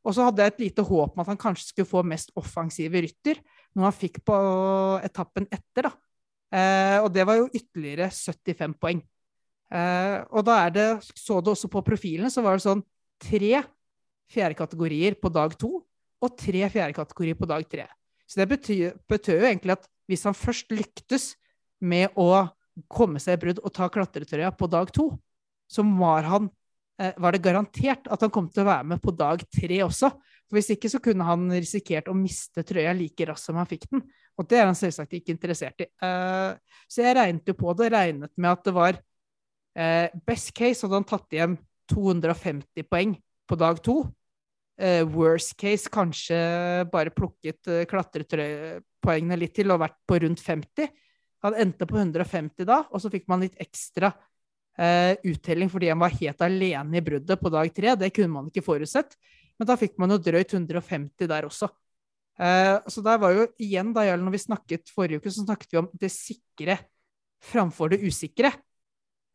[0.02, 3.04] Og så hadde jeg et lite håp om at han kanskje skulle få mest offensive
[3.04, 3.38] rytter,
[3.78, 4.34] noe han fikk på
[5.06, 5.92] etappen etter, da.
[6.52, 9.04] Eh, og det var jo ytterligere 75 poeng.
[9.72, 12.82] Eh, og da er det, så du også på profilene, så var det sånn
[13.22, 13.62] tre
[14.32, 15.78] fjerdekategorier på dag to
[16.22, 17.86] og tre fjerdekategorier på dag tre.
[18.26, 21.32] Så det betyr, betyr jo egentlig at hvis han først lyktes
[21.82, 22.48] med å
[22.90, 25.10] komme seg i brudd og ta klatretrøya på dag to,
[25.70, 26.48] så var, han,
[27.00, 30.12] eh, var det garantert at han kom til å være med på dag tre også.
[30.48, 33.88] For Hvis ikke så kunne han risikert å miste trøya like raskt som han fikk
[33.90, 34.04] den.
[34.40, 35.88] Og det er han selvsagt ikke interessert i.
[36.02, 36.56] Uh,
[36.88, 41.00] så jeg regnet jo på det, regnet med at det var uh, Best case hadde
[41.00, 41.56] han tatt hjem
[41.92, 43.16] 250 poeng
[43.48, 44.02] på dag to.
[45.12, 46.36] Worst case kanskje
[46.90, 50.88] bare plukket klatrepoengene litt til og vært på rundt 50.
[51.42, 54.12] Han endte på 150 da, og så fikk man litt ekstra
[54.78, 57.96] eh, uttelling fordi han var helt alene i bruddet på dag tre.
[57.98, 59.16] Det kunne man ikke forutsett.
[59.58, 61.68] Men da fikk man jo drøyt 150 der også.
[62.38, 65.82] Eh, så der var jo igjen, da, når vi snakket forrige uke, så snakket vi
[65.82, 66.78] om det sikre
[67.42, 68.52] framfor det usikre.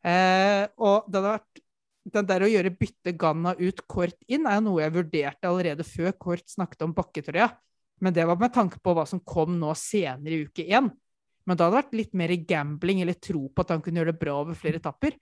[0.04, 1.62] Eh, og det hadde vært
[2.08, 5.84] den der å gjøre bytte Ganna ut, Kort inn, er jo noe jeg vurderte allerede
[5.86, 7.50] før Kort snakket om bakketrøya.
[8.00, 10.88] Men det var med tanke på hva som kom nå senere i uke én.
[11.48, 14.12] Men da hadde det vært litt mer gambling eller tro på at han kunne gjøre
[14.12, 15.16] det bra over flere etapper.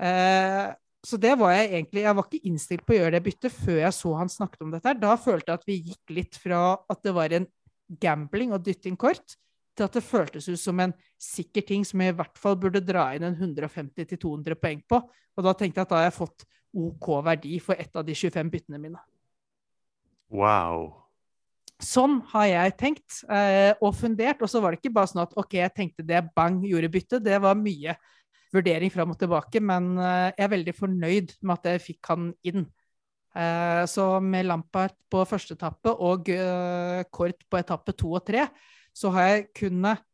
[0.00, 0.70] Eh,
[1.04, 3.76] så det var jeg egentlig Jeg var ikke innstilt på å gjøre det byttet før
[3.82, 4.96] jeg så han snakket om dette.
[5.02, 7.48] Da følte jeg at vi gikk litt fra at det var en
[8.00, 9.36] gambling å dytte inn kort,
[9.76, 12.80] til at det føltes ut som en sikker ting som jeg i hvert fall burde
[12.80, 15.02] dra inn en 150-200 poeng på.
[15.34, 18.16] Og da tenkte jeg at da har jeg fått OK verdi for ett av de
[18.16, 19.02] 25 byttene mine.
[20.32, 21.03] Wow.
[21.84, 24.42] Sånn har jeg tenkt eh, og fundert.
[24.42, 27.24] Og så var det ikke bare sånn at OK, jeg tenkte det, bang, gjorde byttet.
[27.24, 27.96] Det var mye
[28.54, 32.32] vurdering fram og tilbake, men eh, jeg er veldig fornøyd med at jeg fikk han
[32.46, 32.66] inn.
[33.34, 38.46] Eh, så med Lampard på første etappe og eh, Kort på etappe to og tre,
[38.94, 40.04] så har jeg kunnet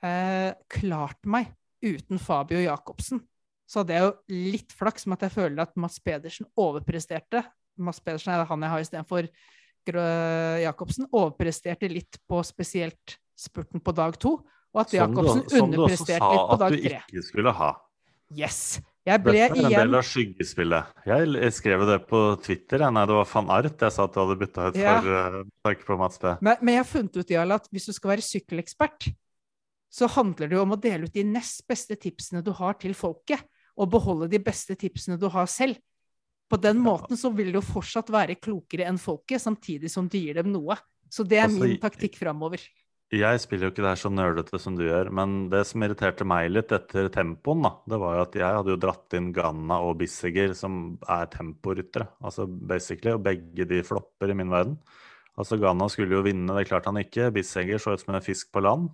[0.00, 1.52] eh, klart meg
[1.84, 3.20] uten Fabio Jacobsen.
[3.68, 7.44] Så hadde jeg jo litt flaks med at jeg føler at Mats Pedersen overpresterte.
[7.76, 9.28] Mats Pedersen er han jeg har istedenfor
[9.96, 11.08] Jacobsen.
[11.12, 14.38] Overpresterte litt på spesielt spurten på dag to.
[14.74, 16.78] Og at Jacobsen underpresterte litt på dag tre.
[16.78, 17.72] Som du også sa at du ikke skulle ha.
[18.36, 18.80] Yes.
[19.08, 20.90] Jeg ble Dette er en igjen del av skyggespillet.
[21.08, 22.84] Jeg skrev det på Twitter.
[22.92, 24.98] Nei, det var van Art jeg sa at du hadde bytta ut Ja.
[25.00, 26.34] for uh, takk på Mats B.
[26.44, 29.08] Men, men jeg har funnet ut Jarl, at hvis du skal være sykkelekspert,
[29.88, 32.92] så handler det jo om å dele ut de nest beste tipsene du har til
[32.92, 33.40] folket,
[33.78, 35.78] og beholde de beste tipsene du har selv.
[36.48, 40.40] På den måten så vil du fortsatt være klokere enn folket, samtidig som du gir
[40.40, 40.78] dem noe.
[41.12, 42.62] Så det er Altså, min taktikk framover.
[43.08, 46.26] Jeg spiller jo ikke det her så nerdete som du gjør, men det som irriterte
[46.28, 49.78] meg litt etter tempoen, da, det var jo at jeg hadde jo dratt inn Ganna
[49.80, 54.76] og Bissiger, som er temporyttere, altså basically, og begge de flopper i min verden.
[55.40, 57.30] Altså Ganna skulle jo vinne, det klarte han ikke.
[57.32, 58.90] Bissiger så ut som en fisk på land.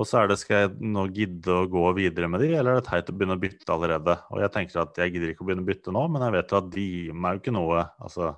[0.00, 2.78] Og så er det skal jeg nå gidde å gå videre med de, eller er
[2.80, 4.14] det teit å begynne å bytte allerede?
[4.32, 6.54] Og jeg tenker at jeg gidder ikke å begynne å bytte nå, men jeg vet
[6.54, 7.82] jo at de gir meg jo ikke noe.
[8.00, 8.30] Altså,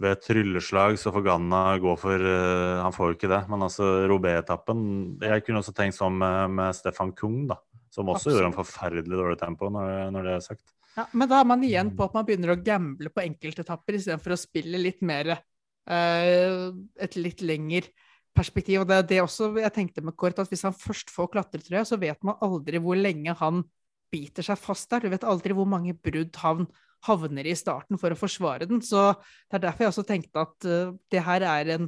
[0.00, 3.64] ved et trylleslag så får Ganna gå for uh, Han får jo ikke det, men
[3.66, 4.82] altså Robé-etappen
[5.24, 7.60] Jeg kunne også tenkt sånn med, med Stefan Kung, da.
[7.90, 8.36] Som også Absolutt.
[8.36, 10.62] gjorde en forferdelig dårlig tempo, når, når, det er sagt.
[10.94, 14.34] Ja, Men da er man igjen på at man begynner å gamble på enkeltetapper istedenfor
[14.34, 16.70] å spille litt mer uh,
[17.02, 17.90] Et litt lengre
[18.36, 18.82] perspektiv.
[18.82, 21.84] Og det er det også jeg tenkte med Kort, at hvis han først får klatretrøya,
[21.88, 23.64] så vet man aldri hvor lenge han
[24.10, 25.04] biter seg fast der.
[25.04, 26.66] Du vet aldri hvor mange brudd han
[27.06, 28.82] havner i starten for å forsvare den.
[28.84, 29.12] Så
[29.48, 31.86] det er derfor jeg også tenkte at uh, det her er en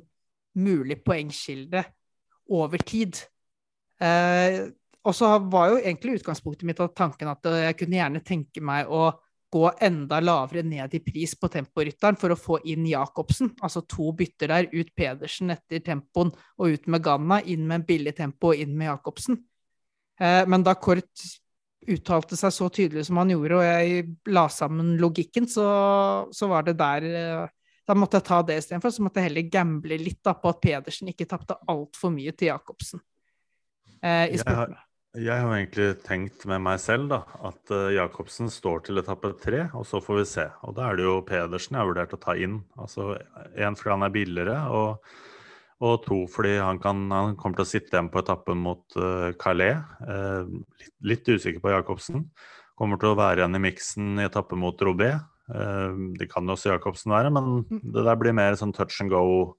[0.59, 1.85] mulig poengkilde
[2.53, 3.21] over tid.
[4.03, 4.73] Uh,
[5.03, 8.91] og så var jo egentlig utgangspunktet mitt av tanken at jeg kunne gjerne tenke meg
[8.91, 9.11] å
[9.53, 13.53] gå enda lavere ned i pris på temporytteren for å få inn Jacobsen.
[13.61, 17.87] Altså to bytter der, ut Pedersen etter tempoen og ut med Ganna, inn med en
[17.89, 19.39] billig tempo og inn med Jacobsen.
[20.21, 21.27] Eh, men da Kort
[21.83, 25.67] uttalte seg så tydelig som han gjorde, og jeg la sammen logikken, så,
[26.33, 28.93] så var det der eh, Da måtte jeg ta det istedenfor.
[28.95, 32.53] Så måtte jeg heller gamble litt da, på at Pedersen ikke tapte altfor mye til
[32.53, 33.03] Jacobsen.
[34.01, 34.77] Eh, i spurten.
[34.77, 34.92] Jeg har
[35.53, 39.99] egentlig tenkt med meg selv da, at uh, Jacobsen står til etappe tre, og så
[40.01, 40.47] får vi se.
[40.65, 42.63] Og da er det jo Pedersen jeg har vurdert å ta inn.
[42.81, 43.19] Altså
[43.53, 45.05] Én fordi han er billigere, og,
[45.85, 49.35] og to fordi han, kan, han, kommer til å sitte igjen på etappen mot uh,
[49.37, 49.83] Calais.
[50.01, 50.49] Uh,
[50.81, 52.25] litt, litt, usikker på Jacobsen.
[52.81, 55.13] Kommer til å være igjen i miksen i etappe mot Robé.
[56.17, 59.59] det kan jo også Jacobsen være, men det der blir mer sånn touch and go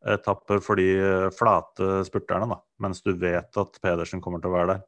[0.00, 2.60] etapper for de flate spurterne, da.
[2.80, 4.82] Mens du vet at Pedersen kommer til å være der.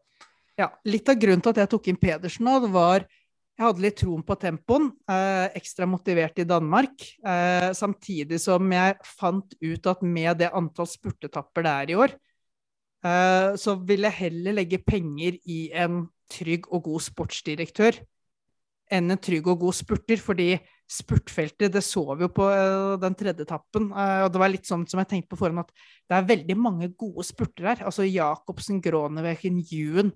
[0.57, 3.05] Ja, litt av grunnen til at jeg tok inn Pedersen nå, det var
[3.57, 4.91] jeg hadde litt troen på tempoen.
[5.09, 7.01] Eh, ekstra motivert i Danmark.
[7.25, 12.13] Eh, samtidig som jeg fant ut at med det antall spurtetapper det er i år,
[13.01, 18.03] eh, så vil jeg heller legge penger i en trygg og god sportsdirektør
[18.93, 20.21] enn en trygg og god spurter.
[20.21, 20.51] Fordi
[20.87, 23.89] spurtfeltet, det så vi jo på uh, den tredje etappen.
[23.91, 25.73] Uh, og det var litt sånn som jeg tenkte på forhånd, at
[26.07, 27.83] det er veldig mange gode spurter her.
[27.89, 30.13] Altså Jacobsen, Groneveken, Juen.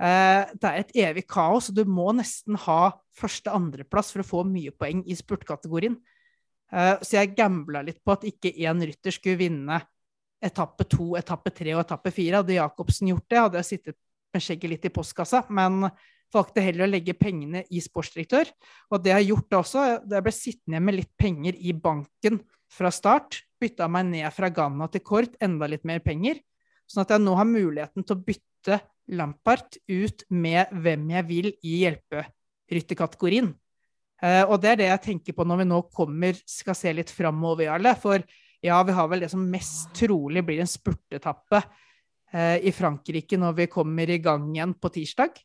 [0.00, 4.44] Eh, det er et evig kaos, og du må nesten ha første-andreplass for å få
[4.48, 5.98] mye poeng i spurtkategorien.
[6.72, 9.82] Eh, så jeg gambla litt på at ikke én rytter skulle vinne
[10.42, 12.40] etappe to, etappe tre og etappe fire.
[12.40, 13.98] Hadde Jacobsen gjort det, hadde jeg sittet
[14.32, 15.44] med skjegget litt i postkassa.
[15.52, 15.84] Men
[16.32, 18.48] valgte heller å legge pengene i sportsdirektør.
[18.90, 22.40] Og det jeg har gjort også, det jeg ble sittende med litt penger i banken
[22.72, 23.42] fra start.
[23.60, 26.40] Bytta meg ned fra Ghana til Kort, enda litt mer penger.
[26.92, 28.82] Sånn at jeg nå har muligheten til å bytte
[29.16, 33.50] Lampart ut med hvem jeg vil i hjelperytterkategorien.
[34.22, 37.10] Uh, og det er det jeg tenker på når vi nå kommer, skal se litt
[37.10, 37.96] framover, Jarle.
[37.98, 38.22] For
[38.62, 43.56] ja, vi har vel det som mest trolig blir en spurtetappe uh, i Frankrike når
[43.58, 45.42] vi kommer i gang igjen på tirsdag.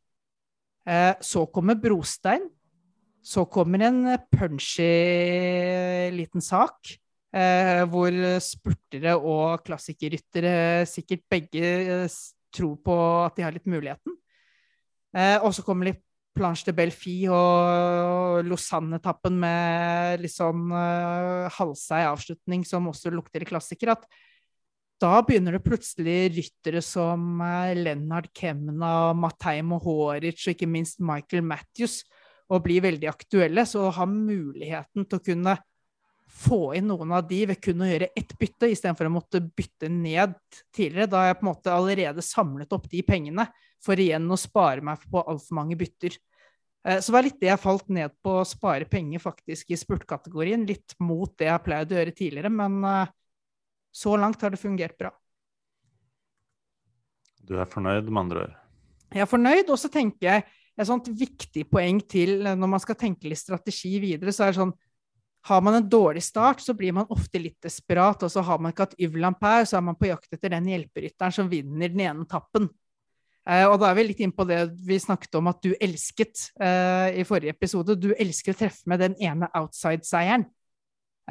[0.86, 2.46] Uh, så kommer brostein.
[3.26, 4.92] Så kommer en punchy
[6.14, 6.94] liten sak.
[7.28, 11.68] Hvor spurtere og klassikerryttere sikkert begge
[12.56, 14.16] tror på at de har litt muligheten.
[15.18, 16.04] Eh, og så kommer litt
[16.38, 23.96] Planche de Belfi og Lausanne-etappen med litt sånn uh, halvseig avslutning som også lukter klassiker.
[23.96, 24.06] At
[25.02, 27.42] da begynner det plutselig ryttere som
[27.78, 32.04] Lennart Kemna, Matei Mohoric og ikke minst Michael Matthews
[32.54, 33.66] å bli veldig aktuelle.
[33.66, 35.58] Så å ha muligheten til å kunne
[36.28, 39.90] få inn noen av de ved kun å gjøre ett bytte, istedenfor å måtte bytte
[39.92, 40.36] ned
[40.76, 41.10] tidligere.
[41.10, 43.48] Da har jeg på en måte allerede samlet opp de pengene
[43.84, 46.18] for igjen å spare meg på altfor mange bytter.
[46.88, 49.80] Eh, så det var litt det jeg falt ned på, å spare penger faktisk i
[49.80, 50.68] spurtkategorien.
[50.68, 53.16] Litt mot det jeg pleide å gjøre tidligere, men eh,
[53.96, 55.14] så langt har det fungert bra.
[57.48, 58.56] Du er fornøyd, med andre ord?
[59.16, 60.48] Jeg er fornøyd, og så tenker jeg
[60.78, 64.60] et sånt viktig poeng til når man skal tenke litt strategi videre, så er det
[64.60, 64.76] sånn
[65.48, 68.24] har man en dårlig start, så blir man ofte litt desperat.
[68.26, 70.68] Og så har man ikke hatt Yves Lampert, så er man på jakt etter den
[70.72, 72.68] hjelperytteren som vinner den ene tappen.
[73.48, 76.50] Eh, og da er vi litt inne på det vi snakket om at du elsket
[76.60, 77.96] eh, i forrige episode.
[77.96, 80.48] Du elsker å treffe med den ene outside-seieren.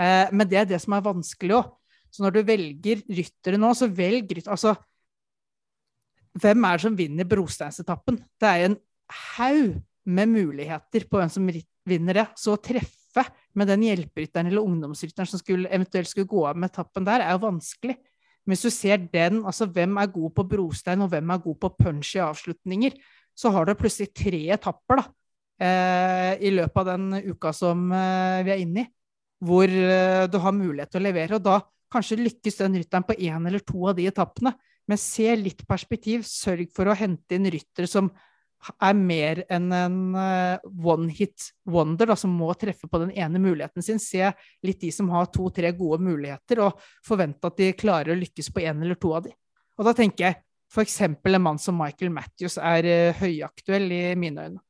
[0.01, 1.73] Eh, men det er det som er vanskelig òg.
[2.15, 4.73] Så når du velger ryttere nå, så velg rytter Altså,
[6.41, 8.23] hvem er det som vinner brosteinsetappen?
[8.41, 8.79] Det er en
[9.37, 11.51] haug med muligheter på hvem som
[11.89, 12.27] vinner det.
[12.41, 16.71] Så treff treffe med den hjelperytteren eller ungdomsrytteren som skulle, eventuelt skulle gå av med
[16.71, 17.97] etappen der, er jo vanskelig.
[18.47, 21.73] Hvis du ser den, altså hvem er god på brostein, og hvem er god på
[21.81, 22.95] punch i avslutninger,
[23.37, 25.07] så har du plutselig tre etapper da,
[25.67, 28.91] eh, i løpet av den uka som eh, vi er inne i,
[29.45, 31.41] hvor eh, du har mulighet til å levere.
[31.41, 31.59] Og da
[31.93, 34.55] kanskje lykkes den rytteren på én eller to av de etappene.
[34.87, 36.23] Men se litt perspektiv.
[36.29, 38.13] Sørg for å hente inn ryttere som
[38.83, 43.41] er mer enn en eh, one hit wonder, da, som må treffe på den ene
[43.43, 44.01] muligheten sin.
[44.03, 44.31] Se
[44.67, 48.65] litt de som har to-tre gode muligheter, og forvente at de klarer å lykkes på
[48.67, 49.35] én eller to av de.
[49.77, 50.41] Og da tenker jeg
[50.73, 51.01] f.eks.
[51.01, 54.66] en mann som Michael Matthews er uh, høyaktuell i mine øyne.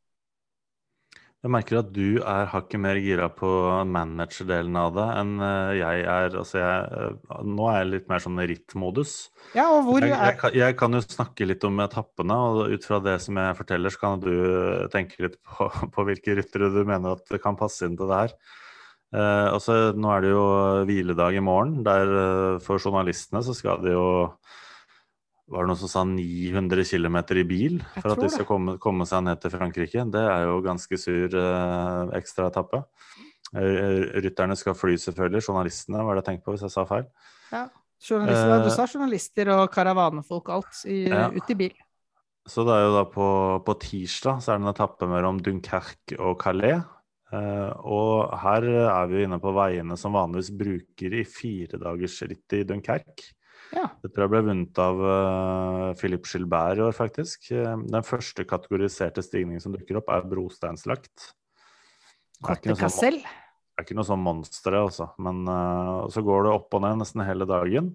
[1.47, 3.47] Jeg merker at du er hakket mer gira på
[3.87, 6.35] managerdelen av det enn eh, jeg er.
[6.41, 9.13] Altså jeg, eh, nå er jeg litt mer sånn rittmodus.
[9.55, 12.75] Ja, og hvor Jeg, er jeg, kan- jeg kan jo snakke litt om etappene, og
[12.75, 14.33] ut fra det som jeg forteller, så kan du
[14.91, 18.35] tenke litt på, på hvilke ryttere du mener at kan passe inn til det her.
[19.15, 20.45] Eh, altså, nå er det jo
[20.91, 24.09] hviledag i morgen, der eh, for journalistene så skal de jo
[25.47, 29.07] Var det noen som sa 900 km i bil for at de skal komme, komme
[29.07, 30.03] seg ned til Frankrike?
[30.11, 32.81] Det er jo ganske sur eh, ekstraetappe.
[33.55, 35.45] Eh, rytterne skal fly, selvfølgelig.
[35.47, 37.07] Journalistene var det jeg tenkte på, hvis jeg sa feil.
[37.53, 37.69] ja,
[38.03, 41.29] journalister, Du Eh, sa journalister og karavanefolk, og alt, i, Ja.
[41.31, 41.77] ut i bil.
[42.47, 43.29] Så det er jo da på,
[43.65, 46.83] på tirsdag så er det en etappe mellom Dunkerque og Calais.
[47.33, 53.33] Eh, og her er vi inne på veiene som vanligvis bruker i firedagersrittet i Dunkerque.
[53.75, 53.89] Ja.
[54.03, 57.51] Det tror jeg ble vunnet av uh, Philip Gilbert i år, faktisk.
[57.51, 61.33] Eh, Den første kategoriserte stigningen som dukker opp, er brosteinslagt.
[62.47, 63.21] Er noe sånn,
[63.77, 65.11] det er ikke noe sånn monster, altså.
[65.21, 67.95] Men uh, så går det opp og ned nesten hele dagen.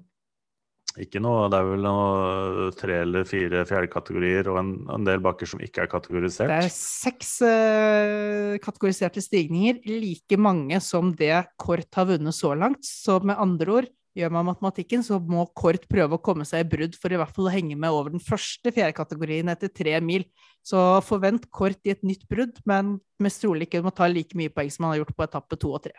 [0.99, 5.47] Ikke noe, Det er vel noe tre eller fire fjerdekategorier og en, en del bakker
[5.47, 6.51] som ikke er kategorisert.
[6.51, 12.84] Det er seks uh, kategoriserte stigninger, like mange som det Kort har vunnet så langt.
[12.84, 16.70] Så med andre ord, gjør man matematikken, så må Kort prøve å komme seg i
[16.74, 20.28] brudd for i hvert fall å henge med over den første fjerdekategorien etter tre mil.
[20.66, 24.53] Så forvent Kort i et nytt brudd, men mest trolig ikke må ta like mye
[24.53, 25.95] poeng som han har gjort på etappe to og tre.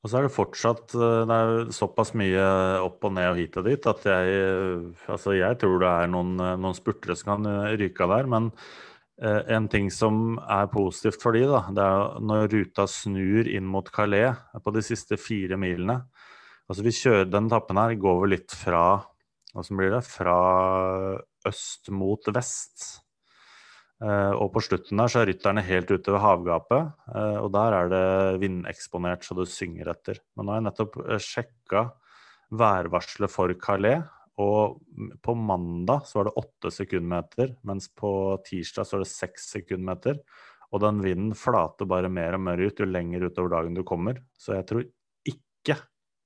[0.00, 2.44] Og så er det fortsatt eh, det er såpass mye
[2.80, 6.12] opp og ned og hit og dit at jeg eh, Altså, jeg tror det er
[6.12, 7.50] noen, eh, noen spurtere som kan
[7.80, 8.54] ryke av der, men
[9.20, 13.84] en ting som er positivt for de, da, det er når ruta snur inn mot
[13.92, 15.98] Calais på de siste fire milene.
[16.70, 18.84] Altså, vi kjører den etappen her går vel litt fra
[19.58, 20.04] Åssen blir det?
[20.06, 20.34] Fra
[21.48, 22.84] øst mot vest.
[24.00, 27.74] Uh, og på slutten der så er rytterne helt ute ved havgapet, uh, og der
[27.76, 28.04] er det
[28.40, 30.22] vindeksponert så det synger etter.
[30.32, 31.82] Men nå har jeg nettopp uh, sjekka
[32.62, 34.06] værvarselet for Calais,
[34.40, 34.78] og
[35.20, 38.12] på mandag så var det åtte sekundmeter, mens på
[38.46, 40.22] tirsdag så er det seks sekundmeter.
[40.70, 44.22] Og den vinden flater bare mer og mer ut jo lenger utover dagen du kommer.
[44.38, 44.86] Så jeg tror
[45.28, 45.76] ikke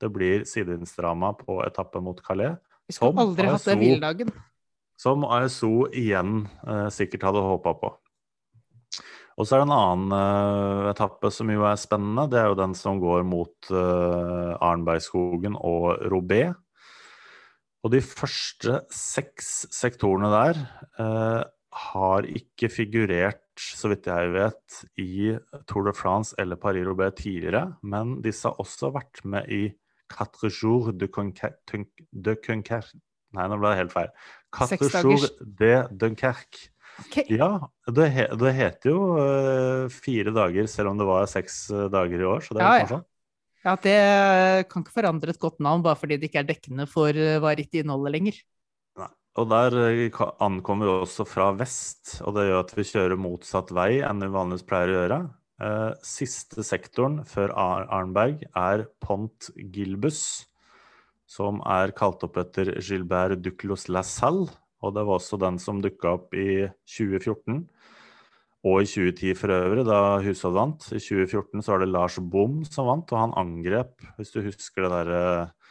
[0.02, 2.56] det blir sidevindsdrama på etappe mot Calais.
[2.88, 4.32] Vi skulle aldri hatt den hviledagen.
[5.00, 7.94] Som ASO igjen eh, sikkert hadde håpa på.
[9.34, 12.28] Og så er det en annen eh, etappe som jo er spennende.
[12.30, 16.46] Det er jo den som går mot eh, Arnbergskogen og Robé.
[17.84, 20.60] Og de første seks sektorene der
[21.02, 21.42] eh,
[21.90, 25.34] har ikke figurert, så vidt jeg vet, i
[25.68, 27.66] Tour de France eller Paris-Roubais tidligere.
[27.82, 29.64] Men disse har også vært med i
[30.14, 32.92] Quatre jours de de Conquer...
[33.34, 34.12] Nei, nå ble det helt feil.
[34.54, 36.68] Quatre jours de Dunkerque.
[37.02, 37.26] Okay.
[37.34, 41.88] Ja, det, he, det heter jo uh, fire dager, selv om det var seks uh,
[41.90, 42.44] dager i år.
[42.46, 43.00] Så det er Ja, litt ja.
[43.64, 43.98] Ja, det
[44.68, 47.54] kan ikke forandre et godt navn bare fordi det ikke er dekkende for eh, hva
[47.56, 48.40] riktig innholdet lenger.
[49.40, 49.74] Og der
[50.44, 54.28] ankommer vi også fra vest, og det gjør at vi kjører motsatt vei enn vi
[54.30, 55.18] vanligvis pleier å gjøre.
[55.62, 60.48] Eh, siste sektoren før Arnberg er Pont Gilbus,
[61.30, 64.50] som er kalt opp etter Gilbert Duclos Lasalle.
[64.84, 67.62] og det var også den som dukka opp i 2014.
[68.68, 70.84] Og i 2010 for øvrig, da Hushovd vant.
[70.92, 74.84] I 2014 så var det Lars Bom som vant, og han angrep, hvis du husker
[74.84, 75.63] det derre Eh,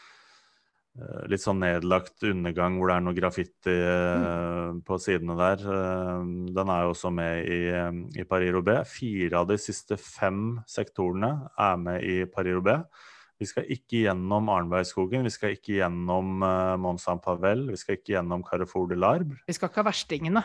[1.26, 4.84] litt sånn nedlagt undergang hvor det er noe graffiti mm.
[4.86, 5.64] på sidene der.
[5.66, 7.90] Eh, den er jo også med i, eh,
[8.22, 8.86] i Paris-Roubais.
[8.90, 13.10] Fire av de siste fem sektorene er med i Paris-Roubais.
[13.42, 18.14] Vi skal ikke gjennom Arnbergskogen, vi skal ikke gjennom uh, Mont Saint-Pavel, vi skal ikke
[18.14, 19.42] gjennom Carrefour de Larbre.
[19.50, 20.44] Vi skal ikke ha verstingene.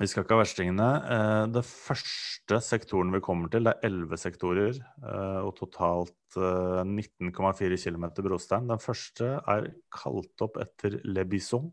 [0.00, 0.88] Vi skal ikke ha verstingene.
[1.14, 6.82] Eh, Det første sektoren vi kommer til, det er elleve sektorer eh, og totalt eh,
[6.84, 8.68] 19,4 km brostein.
[8.72, 11.70] Den første er kalt opp etter Le Bison,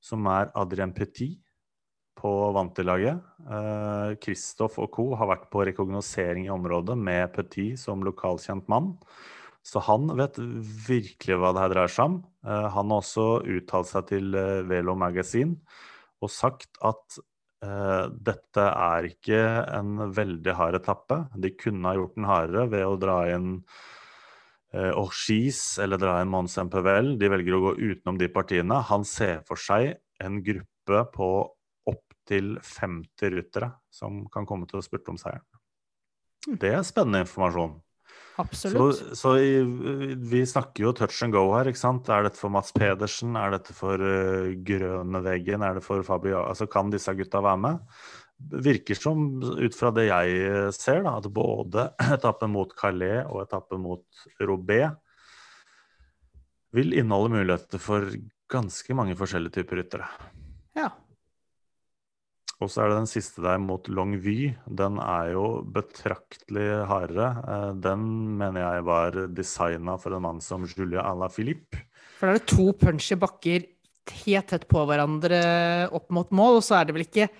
[0.00, 1.38] som er Adrien Petit
[2.18, 3.18] på Vantilaget.
[4.22, 5.06] Kristoff og co.
[5.16, 8.92] har vært på rekognosering i området med Petit som lokalkjent mann.
[9.62, 10.38] Så han vet
[10.88, 12.16] virkelig hva det her dreier seg om.
[12.46, 15.60] Eh, Han har også uttalt seg til eh, Velo Magazine
[16.22, 17.26] og sagt at eh,
[17.62, 19.40] dette er ikke
[19.78, 21.18] en veldig hard etappe.
[21.38, 23.52] De kunne ha gjort den hardere ved å dra inn
[24.74, 27.14] eh, Orchis eller dra inn Mons Empevel.
[27.20, 28.80] De velger å gå utenom de partiene.
[28.90, 31.30] Han ser for seg en gruppe på
[31.92, 35.46] opptil 50 ryttere som kan komme til å spurte om seieren.
[36.46, 37.78] Det er spennende informasjon.
[38.32, 39.18] Så, Absolutt.
[39.18, 39.60] så i,
[40.16, 42.08] vi snakker jo touch and go her, ikke sant.
[42.08, 43.36] Er dette for Mats Pedersen?
[43.36, 45.64] Er dette for uh, Grønneveggen.
[45.66, 46.40] Er det for Fabio?
[46.46, 47.82] Altså, kan disse gutta være med?
[48.64, 51.84] Virker som, ut fra det jeg eh, ser, da, at både
[52.16, 54.80] etappen mot Calais og etappen mot Robé
[56.74, 58.08] vil inneholde muligheter for
[58.50, 60.08] ganske mange forskjellige typer ryttere.
[60.74, 60.88] Ja.
[62.62, 64.52] Og så er det den siste der mot Longvy.
[64.70, 67.30] Den er jo betraktelig hardere.
[67.42, 68.04] Eh, Den
[68.38, 71.82] mener jeg var designa for en mann som Julia à la Philippe.
[72.18, 73.64] For da er det to punchy bakker
[74.24, 75.40] helt tett på hverandre
[75.94, 77.30] opp mot mål, og så er det vel ikke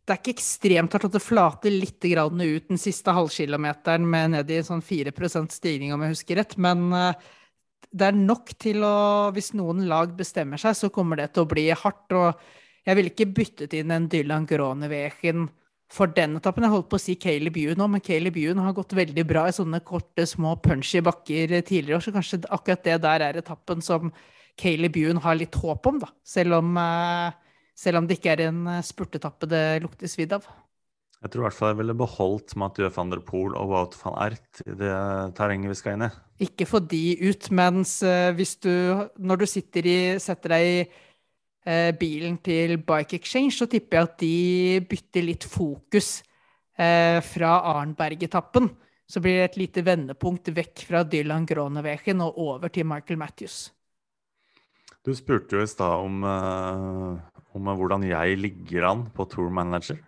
[0.00, 4.48] Det er ikke ekstremt hardt at det flater litt ut den siste halvkilometeren med ned
[4.50, 7.14] i sånn 4% stigning, om jeg husker rett, men eh,
[7.92, 11.50] det er nok til å Hvis noen lag bestemmer seg, så kommer det til å
[11.50, 12.12] bli hardt.
[12.12, 12.34] og
[12.86, 15.48] jeg ville ikke byttet inn en Dylan Groneveken
[15.90, 16.64] for den etappen.
[16.64, 19.48] Jeg holdt på å si Caleb Ewan nå, men Caleb Ewan har gått veldig bra
[19.50, 23.84] i sånne korte, små punchy bakker tidligere år, så kanskje akkurat det der er etappen
[23.84, 24.14] som
[24.60, 26.10] Caleb Ewan har litt håp om, da.
[26.26, 27.32] Selv om, eh,
[27.74, 30.46] selv om det ikke er en eh, spurtetappe det lukter svidd av.
[31.20, 34.14] Jeg tror i hvert fall jeg ville beholdt Mathieu van der Poel og Wout van
[34.24, 34.94] Ert i det
[35.36, 36.10] terrenget vi skal inn i.
[36.46, 38.72] Ikke få de ut, mens eh, hvis du
[39.20, 40.94] Når du sitter i Setter deg i eh,
[42.00, 44.36] bilen til Bike Exchange, så tipper jeg at de
[44.88, 46.22] bytter litt fokus
[46.80, 48.70] eh, fra Arnberg-etappen.
[49.10, 53.70] Så blir det et lite vendepunkt vekk fra Dylan Groneveken og over til Michael Matthews.
[55.04, 59.98] Du spurte jo i stad om, eh, om hvordan jeg ligger an på Tour Manager.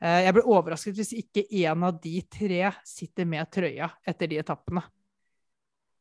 [0.01, 4.39] Eh, Jeg blir overrasket hvis ikke en av de tre sitter med trøya etter de
[4.43, 4.83] etappene.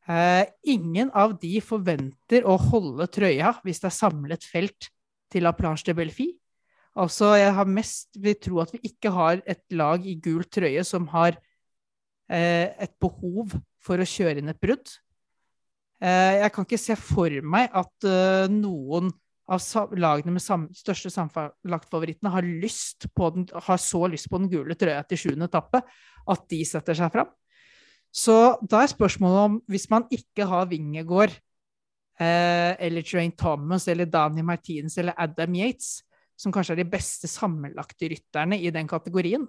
[0.06, 4.90] Eh, ingen av de forventer å holde trøya hvis det er samlet felt
[5.32, 6.30] til La Planche de Belfi.
[6.96, 10.84] Altså, jeg har mest vil tro at vi ikke har et lag i gul trøye
[10.86, 11.36] som har
[12.32, 13.52] eh, et behov
[13.84, 14.88] for å kjøre inn et brudd.
[16.00, 19.12] Eh, jeg kan ikke se for meg at eh, noen
[19.46, 19.62] av
[19.94, 22.46] lagene med sam største sammenlagtfavorittene har,
[23.68, 25.84] har så lyst på den gule trøya til sjuende etappe
[26.26, 27.28] at de setter seg fram.
[28.16, 31.34] Så da er spørsmålet om, hvis man ikke har Vingegård
[32.24, 36.00] eller Train Thomas eller Daniel Martinez eller Adam Yates,
[36.36, 39.44] som kanskje er de beste sammenlagte rytterne i den kategorien,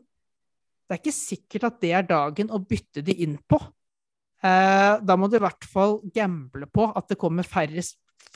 [0.88, 3.60] det er ikke sikkert at det er dagen å bytte de inn på.
[4.40, 7.84] Eh, da må du i hvert fall gamble på at det kommer færre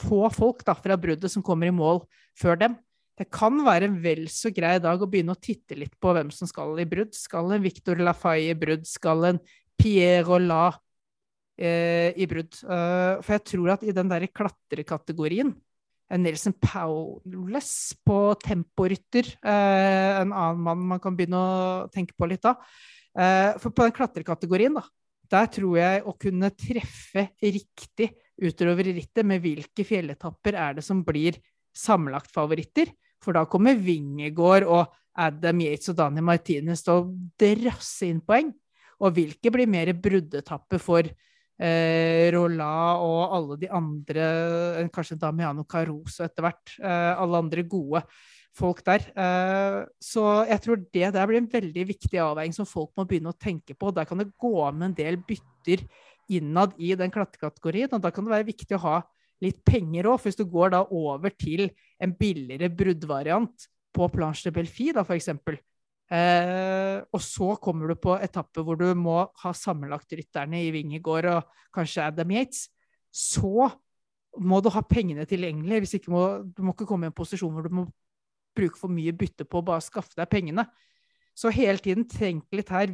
[0.02, 2.02] få folk da, fra bruddet som kommer i mål
[2.38, 2.76] før dem.
[3.18, 6.32] Det kan være en vel så grei dag å begynne å titte litt på hvem
[6.32, 7.12] som skal i brudd.
[7.16, 8.84] Skal en Victor Lafaye i brudd?
[8.88, 9.40] Skal en
[9.80, 10.80] Pierre eh,
[11.62, 12.56] i brudd?
[12.64, 15.52] Eh, for jeg tror at i den der klatrekategorien
[16.12, 17.70] en Nelson Powles
[18.04, 22.56] på temporytter, eh, en annen mann man kan begynne å tenke på litt da.
[23.16, 24.84] Eh, for på den klatrekategorien, da,
[25.32, 28.10] der tror jeg å kunne treffe riktig
[28.42, 31.38] utover rittet med hvilke fjelletapper er det som blir
[31.72, 32.92] sammenlagt favoritter.
[33.22, 37.08] For da kommer Vingegård og Adam Yates og Daniel Martinez til å
[37.40, 38.50] drasse inn poeng.
[39.00, 41.08] Og hvilke blir mer bruddetapper for
[41.60, 44.28] eh, Rolla og alle de andre,
[44.82, 48.04] eh, kanskje Damiano Caruso etter hvert, eh, alle andre gode
[48.56, 49.08] folk der.
[49.16, 53.32] Eh, så jeg tror det der blir en veldig viktig avveining som folk må begynne
[53.32, 53.92] å tenke på.
[53.94, 55.86] Der kan det gå med en del bytter
[56.32, 58.96] innad i den klatrekategorien, og da kan det være viktig å ha
[59.42, 60.22] litt penger òg.
[60.22, 61.68] Hvis du går da over til
[62.00, 65.58] en billigere bruddvariant på Planche de Belfi, da, for eksempel,
[66.12, 71.28] Eh, og så kommer du på etappe hvor du må ha sammenlagt rytterne i Vingegård
[71.32, 72.66] og kanskje Adam Yates.
[73.08, 73.70] Så
[74.40, 75.80] må du ha pengene tilgjengelig.
[75.80, 77.86] hvis ikke må, Du må ikke komme i en posisjon hvor du må
[78.56, 80.66] bruke for mye bytte på å bare skaffe deg pengene.
[81.32, 82.92] Så hele tiden tenk litt her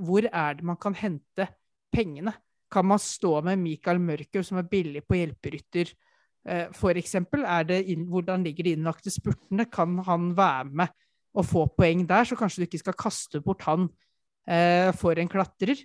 [0.00, 1.48] hvor er det man kan hente
[1.92, 2.32] pengene?
[2.72, 5.92] Kan man stå med Mikael Mørkøv, som er billig på hjelperytter,
[6.48, 7.14] eh, f.eks.?
[8.08, 9.68] Hvordan ligger de innlagte spurtene?
[9.70, 11.03] Kan han være med
[11.34, 13.88] å få poeng der, så kanskje du ikke skal kaste bort han
[14.46, 15.82] eh, for en klatrer.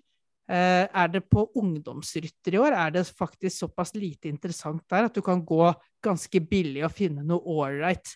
[0.49, 5.17] Eh, er det på ungdomsrytter i år, er det faktisk såpass lite interessant der at
[5.17, 5.67] du kan gå
[6.05, 8.15] ganske billig og finne noe ålreit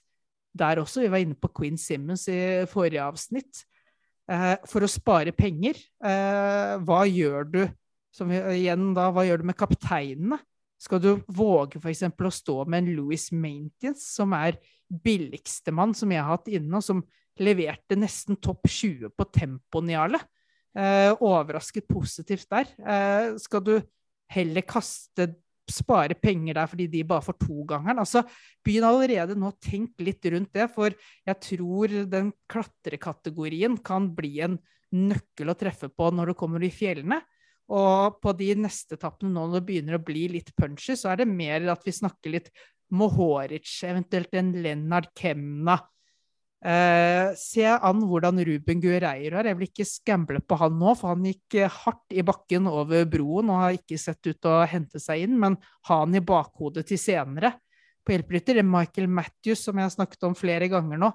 [0.54, 1.04] der også.
[1.04, 3.66] Vi var inne på Queen Simmons i forrige avsnitt.
[4.32, 7.62] Eh, for å spare penger, eh, hva gjør du
[8.14, 10.40] som, igjen da, hva gjør du med kapteinene?
[10.80, 12.04] Skal du våge f.eks.
[12.12, 14.58] å stå med en Louis Maintenance, som er
[14.90, 17.04] billigstemann som jeg har hatt inne, og som
[17.42, 20.20] leverte nesten topp 20 på tempo-Niale.
[20.74, 22.70] Eh, overrasket positivt der.
[22.82, 23.76] Eh, skal du
[24.34, 25.34] heller kaste
[25.70, 28.02] spare penger der fordi de bare får togangeren.
[28.02, 28.24] Altså,
[28.66, 30.94] begynn allerede nå å tenke litt rundt det, for
[31.28, 34.58] jeg tror den klatrekategorien kan bli en
[34.94, 37.22] nøkkel å treffe på når du kommer i fjellene.
[37.74, 41.24] Og på de neste etappene nå når det begynner å bli litt punchy, så er
[41.24, 42.52] det mer at vi snakker litt
[42.94, 45.80] Mohoric, eventuelt en Lennart Kemna,
[46.64, 49.49] Uh, se an hvordan Ruben Guerreiro er.
[49.52, 53.03] Jeg vil ikke skamble på han nå, for han gikk eh, hardt i bakken over
[53.11, 55.57] broen og har ikke sett ut til å hente seg inn, men
[55.90, 57.52] ha han i bakhodet til senere
[58.07, 58.61] på hjelperytter.
[58.64, 61.11] Michael Matthews, som jeg har snakket om flere ganger nå.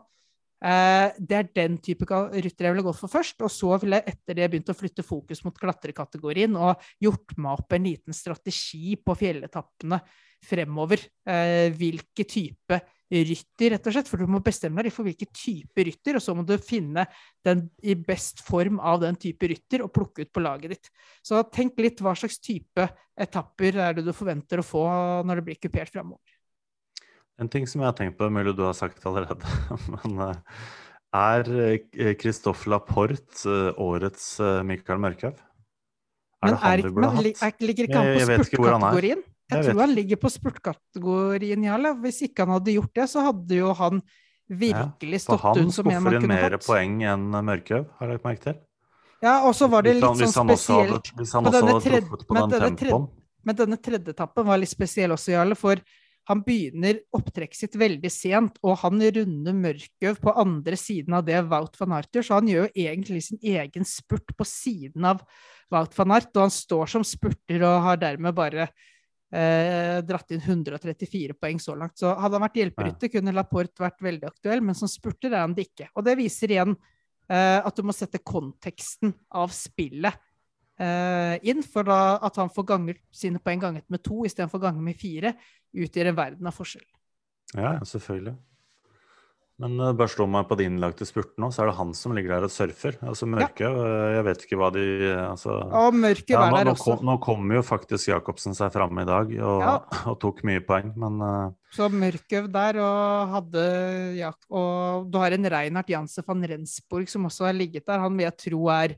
[0.58, 4.14] Uh, det er den type rytter jeg ville gått for først, og så ville jeg
[4.14, 8.96] etter det begynt å flytte fokus mot klatrekategorien og gjort meg opp en liten strategi
[8.98, 10.00] på fjelletappene
[10.48, 11.04] fremover.
[11.28, 14.10] Uh, hvilke type rytter, rett og slett.
[14.10, 17.06] For du må bestemme deg for hvilken type rytter, og så må du finne
[17.46, 20.90] den i best form av den type rytter og plukke ut på laget ditt.
[21.24, 24.84] Så tenk litt hva slags type etapper er det du forventer å få
[25.26, 26.37] når det blir kupert framover.
[27.38, 29.46] En ting som jeg har tenkt på, mulig du har sagt allerede,
[29.94, 30.60] men eh,
[31.18, 34.30] er Kristoffer Christophe Laporte eh, årets
[34.66, 35.38] Mikael Mørkhaug?
[36.38, 37.62] Er det han vi burde hatt?
[37.62, 39.22] Ligger ikke han på spurtkategorien?
[39.48, 41.94] Jeg, jeg tror han ligger på spurtkategorien, Jarle.
[42.02, 44.02] Hvis ikke han hadde gjort det, så hadde jo han
[44.48, 46.64] virkelig stått ja, ut som en man kunne hatt.
[46.64, 48.58] For han skuffer inn mer poeng enn Mørkhaug, har jeg lagt merke til?
[49.24, 52.76] Ja, og så var det litt sånn spesielt Hvis han også hadde truffet på den
[52.78, 53.08] tempoen.
[53.46, 55.80] Men denne tredje etappen var litt spesiell også, Jarle, for
[56.28, 61.40] han begynner opptrekket sitt veldig sent, og han runder Mørkøv på andre siden av det
[61.48, 65.22] Wout van Art gjør, så han gjør jo egentlig sin egen spurt på siden av
[65.72, 70.44] Wout van Art, og han står som spurter og har dermed bare eh, dratt inn
[70.44, 71.96] 134 poeng så langt.
[71.96, 75.56] Så hadde han vært hjelperytter, kunne Laporte vært veldig aktuell, men som spurter er han
[75.56, 75.88] det ikke.
[75.96, 80.27] Og det viser igjen eh, at du må sette konteksten av spillet
[80.78, 84.98] inn, for da at han får ganger sine poeng ganget med to istedenfor ganget med
[84.98, 85.32] fire,
[85.74, 86.86] utgjør en verden av forskjell.
[87.56, 88.36] Ja, selvfølgelig.
[89.58, 92.12] Men uh, bare slå meg på de innlagte spurten òg, så er det han som
[92.14, 92.94] ligger der og surfer.
[93.02, 93.72] Altså Mørke, ja.
[93.74, 94.84] uh, jeg vet ikke hva de
[95.24, 96.98] altså, Og Mørke ja, var der også.
[97.00, 99.74] Nå, nå kom jo faktisk Jacobsen seg fram i dag og, ja.
[100.12, 101.56] og tok mye poeng, men uh...
[101.74, 103.64] Så Mørkøv der og hadde
[104.16, 108.00] ja, Og du har en Reinhard Janse van Rensburg som også har ligget der.
[108.00, 108.94] Han vil jeg tro er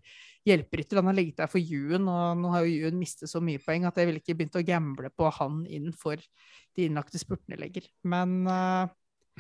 [0.51, 1.01] hjelperytter.
[1.01, 3.87] Han har ligget der for Juen, og nå har jo Juen mistet så mye poeng
[3.89, 7.89] at jeg ville ikke begynt å gamble på han inn for de innlagte spurtene lenger.
[8.07, 8.91] Men uh,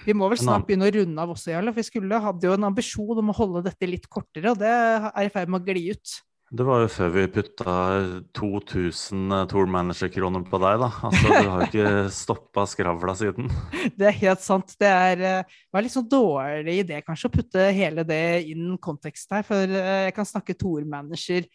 [0.06, 1.74] vi må vel snart begynne å runde av også, Jarle.
[1.74, 4.70] For vi skulle hadde jo en ambisjon om å holde dette litt kortere, og det
[4.70, 6.16] er i ferd med å gli ut.
[6.50, 7.72] Det var jo før vi putta
[8.34, 10.88] 2000 eh, Tour Manager-kroner på deg, da.
[11.06, 11.92] Altså, du har jo ikke
[12.24, 13.46] stoppa skravla siden.
[13.94, 14.74] Det er helt sant.
[14.80, 19.30] Det er, eh, var litt sånn dårlig idé kanskje å putte hele det inn kontekst
[19.36, 21.46] her, for eh, jeg kan snakke Tour Manager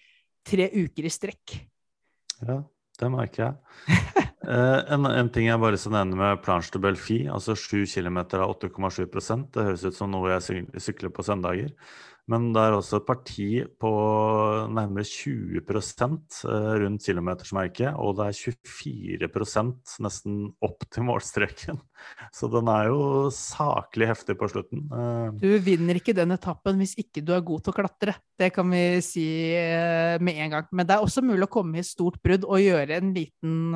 [0.48, 1.58] tre uker i strekk.
[2.40, 2.62] Ja,
[3.02, 3.92] det merker jeg.
[4.46, 8.20] Eh, en, en ting jeg bare skal nevne med Planche de Belfi, altså 7 km
[8.38, 11.72] av 8,7% Det høres ut som noe jeg sykler på søndager.
[12.32, 13.48] Men det er også et parti
[13.82, 13.90] på
[14.74, 21.78] nærmere 20 eh, rundt kilometersmerket, og det er 24% nesten opp til målstreken.
[22.38, 24.88] Så den er jo saklig heftig på slutten.
[24.90, 28.18] Eh, du vinner ikke den etappen hvis ikke du er god til å klatre.
[28.34, 30.72] Det kan vi si eh, med en gang.
[30.74, 33.70] Men det er også mulig å komme i et stort brudd og gjøre en liten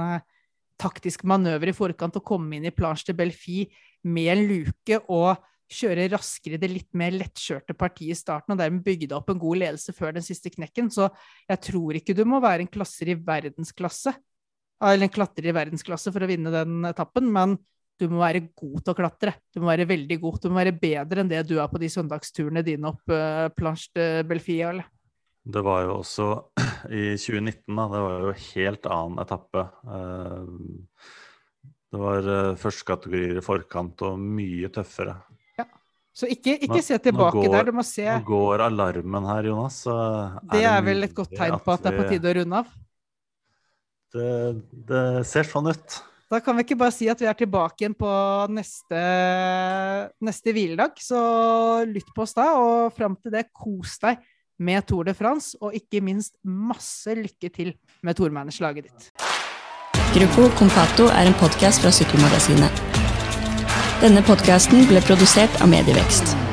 [0.80, 3.62] taktisk manøver i forkant og komme inn i Planche de Belfi
[4.10, 5.38] med en luke og
[5.70, 9.62] kjøre raskere det litt mer lettkjørte partiet i starten, og dermed bygge opp en god
[9.64, 10.90] ledelse før den siste knekken.
[10.94, 11.10] Så
[11.50, 14.16] jeg tror ikke du må være en klasser i verdensklasse,
[14.80, 17.58] eller en klatrer i verdensklasse for å vinne den etappen, men
[18.00, 19.34] du må være god til å klatre.
[19.52, 20.38] Du må være veldig god.
[20.40, 23.92] Du må være bedre enn det du er på de søndagsturene dine opp uh, Planche
[23.98, 24.88] de Belfia, eller?
[25.50, 26.28] Det var jo også
[26.96, 27.88] i 2019, da.
[27.92, 29.66] Det var jo helt annen etappe.
[29.84, 31.10] Uh,
[31.90, 35.18] det var uh, første kategorier i forkant og mye tøffere.
[36.20, 39.80] Så ikke, ikke se tilbake går, der, du må se Nå går alarmen her, Jonas.
[40.52, 42.60] det er, er vel et godt tegn på at det er på tide å runde
[42.60, 42.74] av?
[44.10, 44.32] Det,
[44.90, 46.00] det, ser sånn ut.
[46.30, 48.12] Da kan vi ikke bare si at vi er tilbake igjen på
[48.54, 49.00] neste,
[50.26, 51.00] neste hviledag.
[51.02, 51.22] Så
[51.90, 54.22] lytt på oss da, og fram til det, kos deg
[54.60, 57.74] med Tour de France, og ikke minst masse lykke til
[58.04, 59.12] med Tormanners-laget ditt.
[60.14, 62.99] Gruppo Compato er en podkast fra Sykkelmagasinet.
[64.00, 66.49] Denne podkasten ble produsert av Medievekst.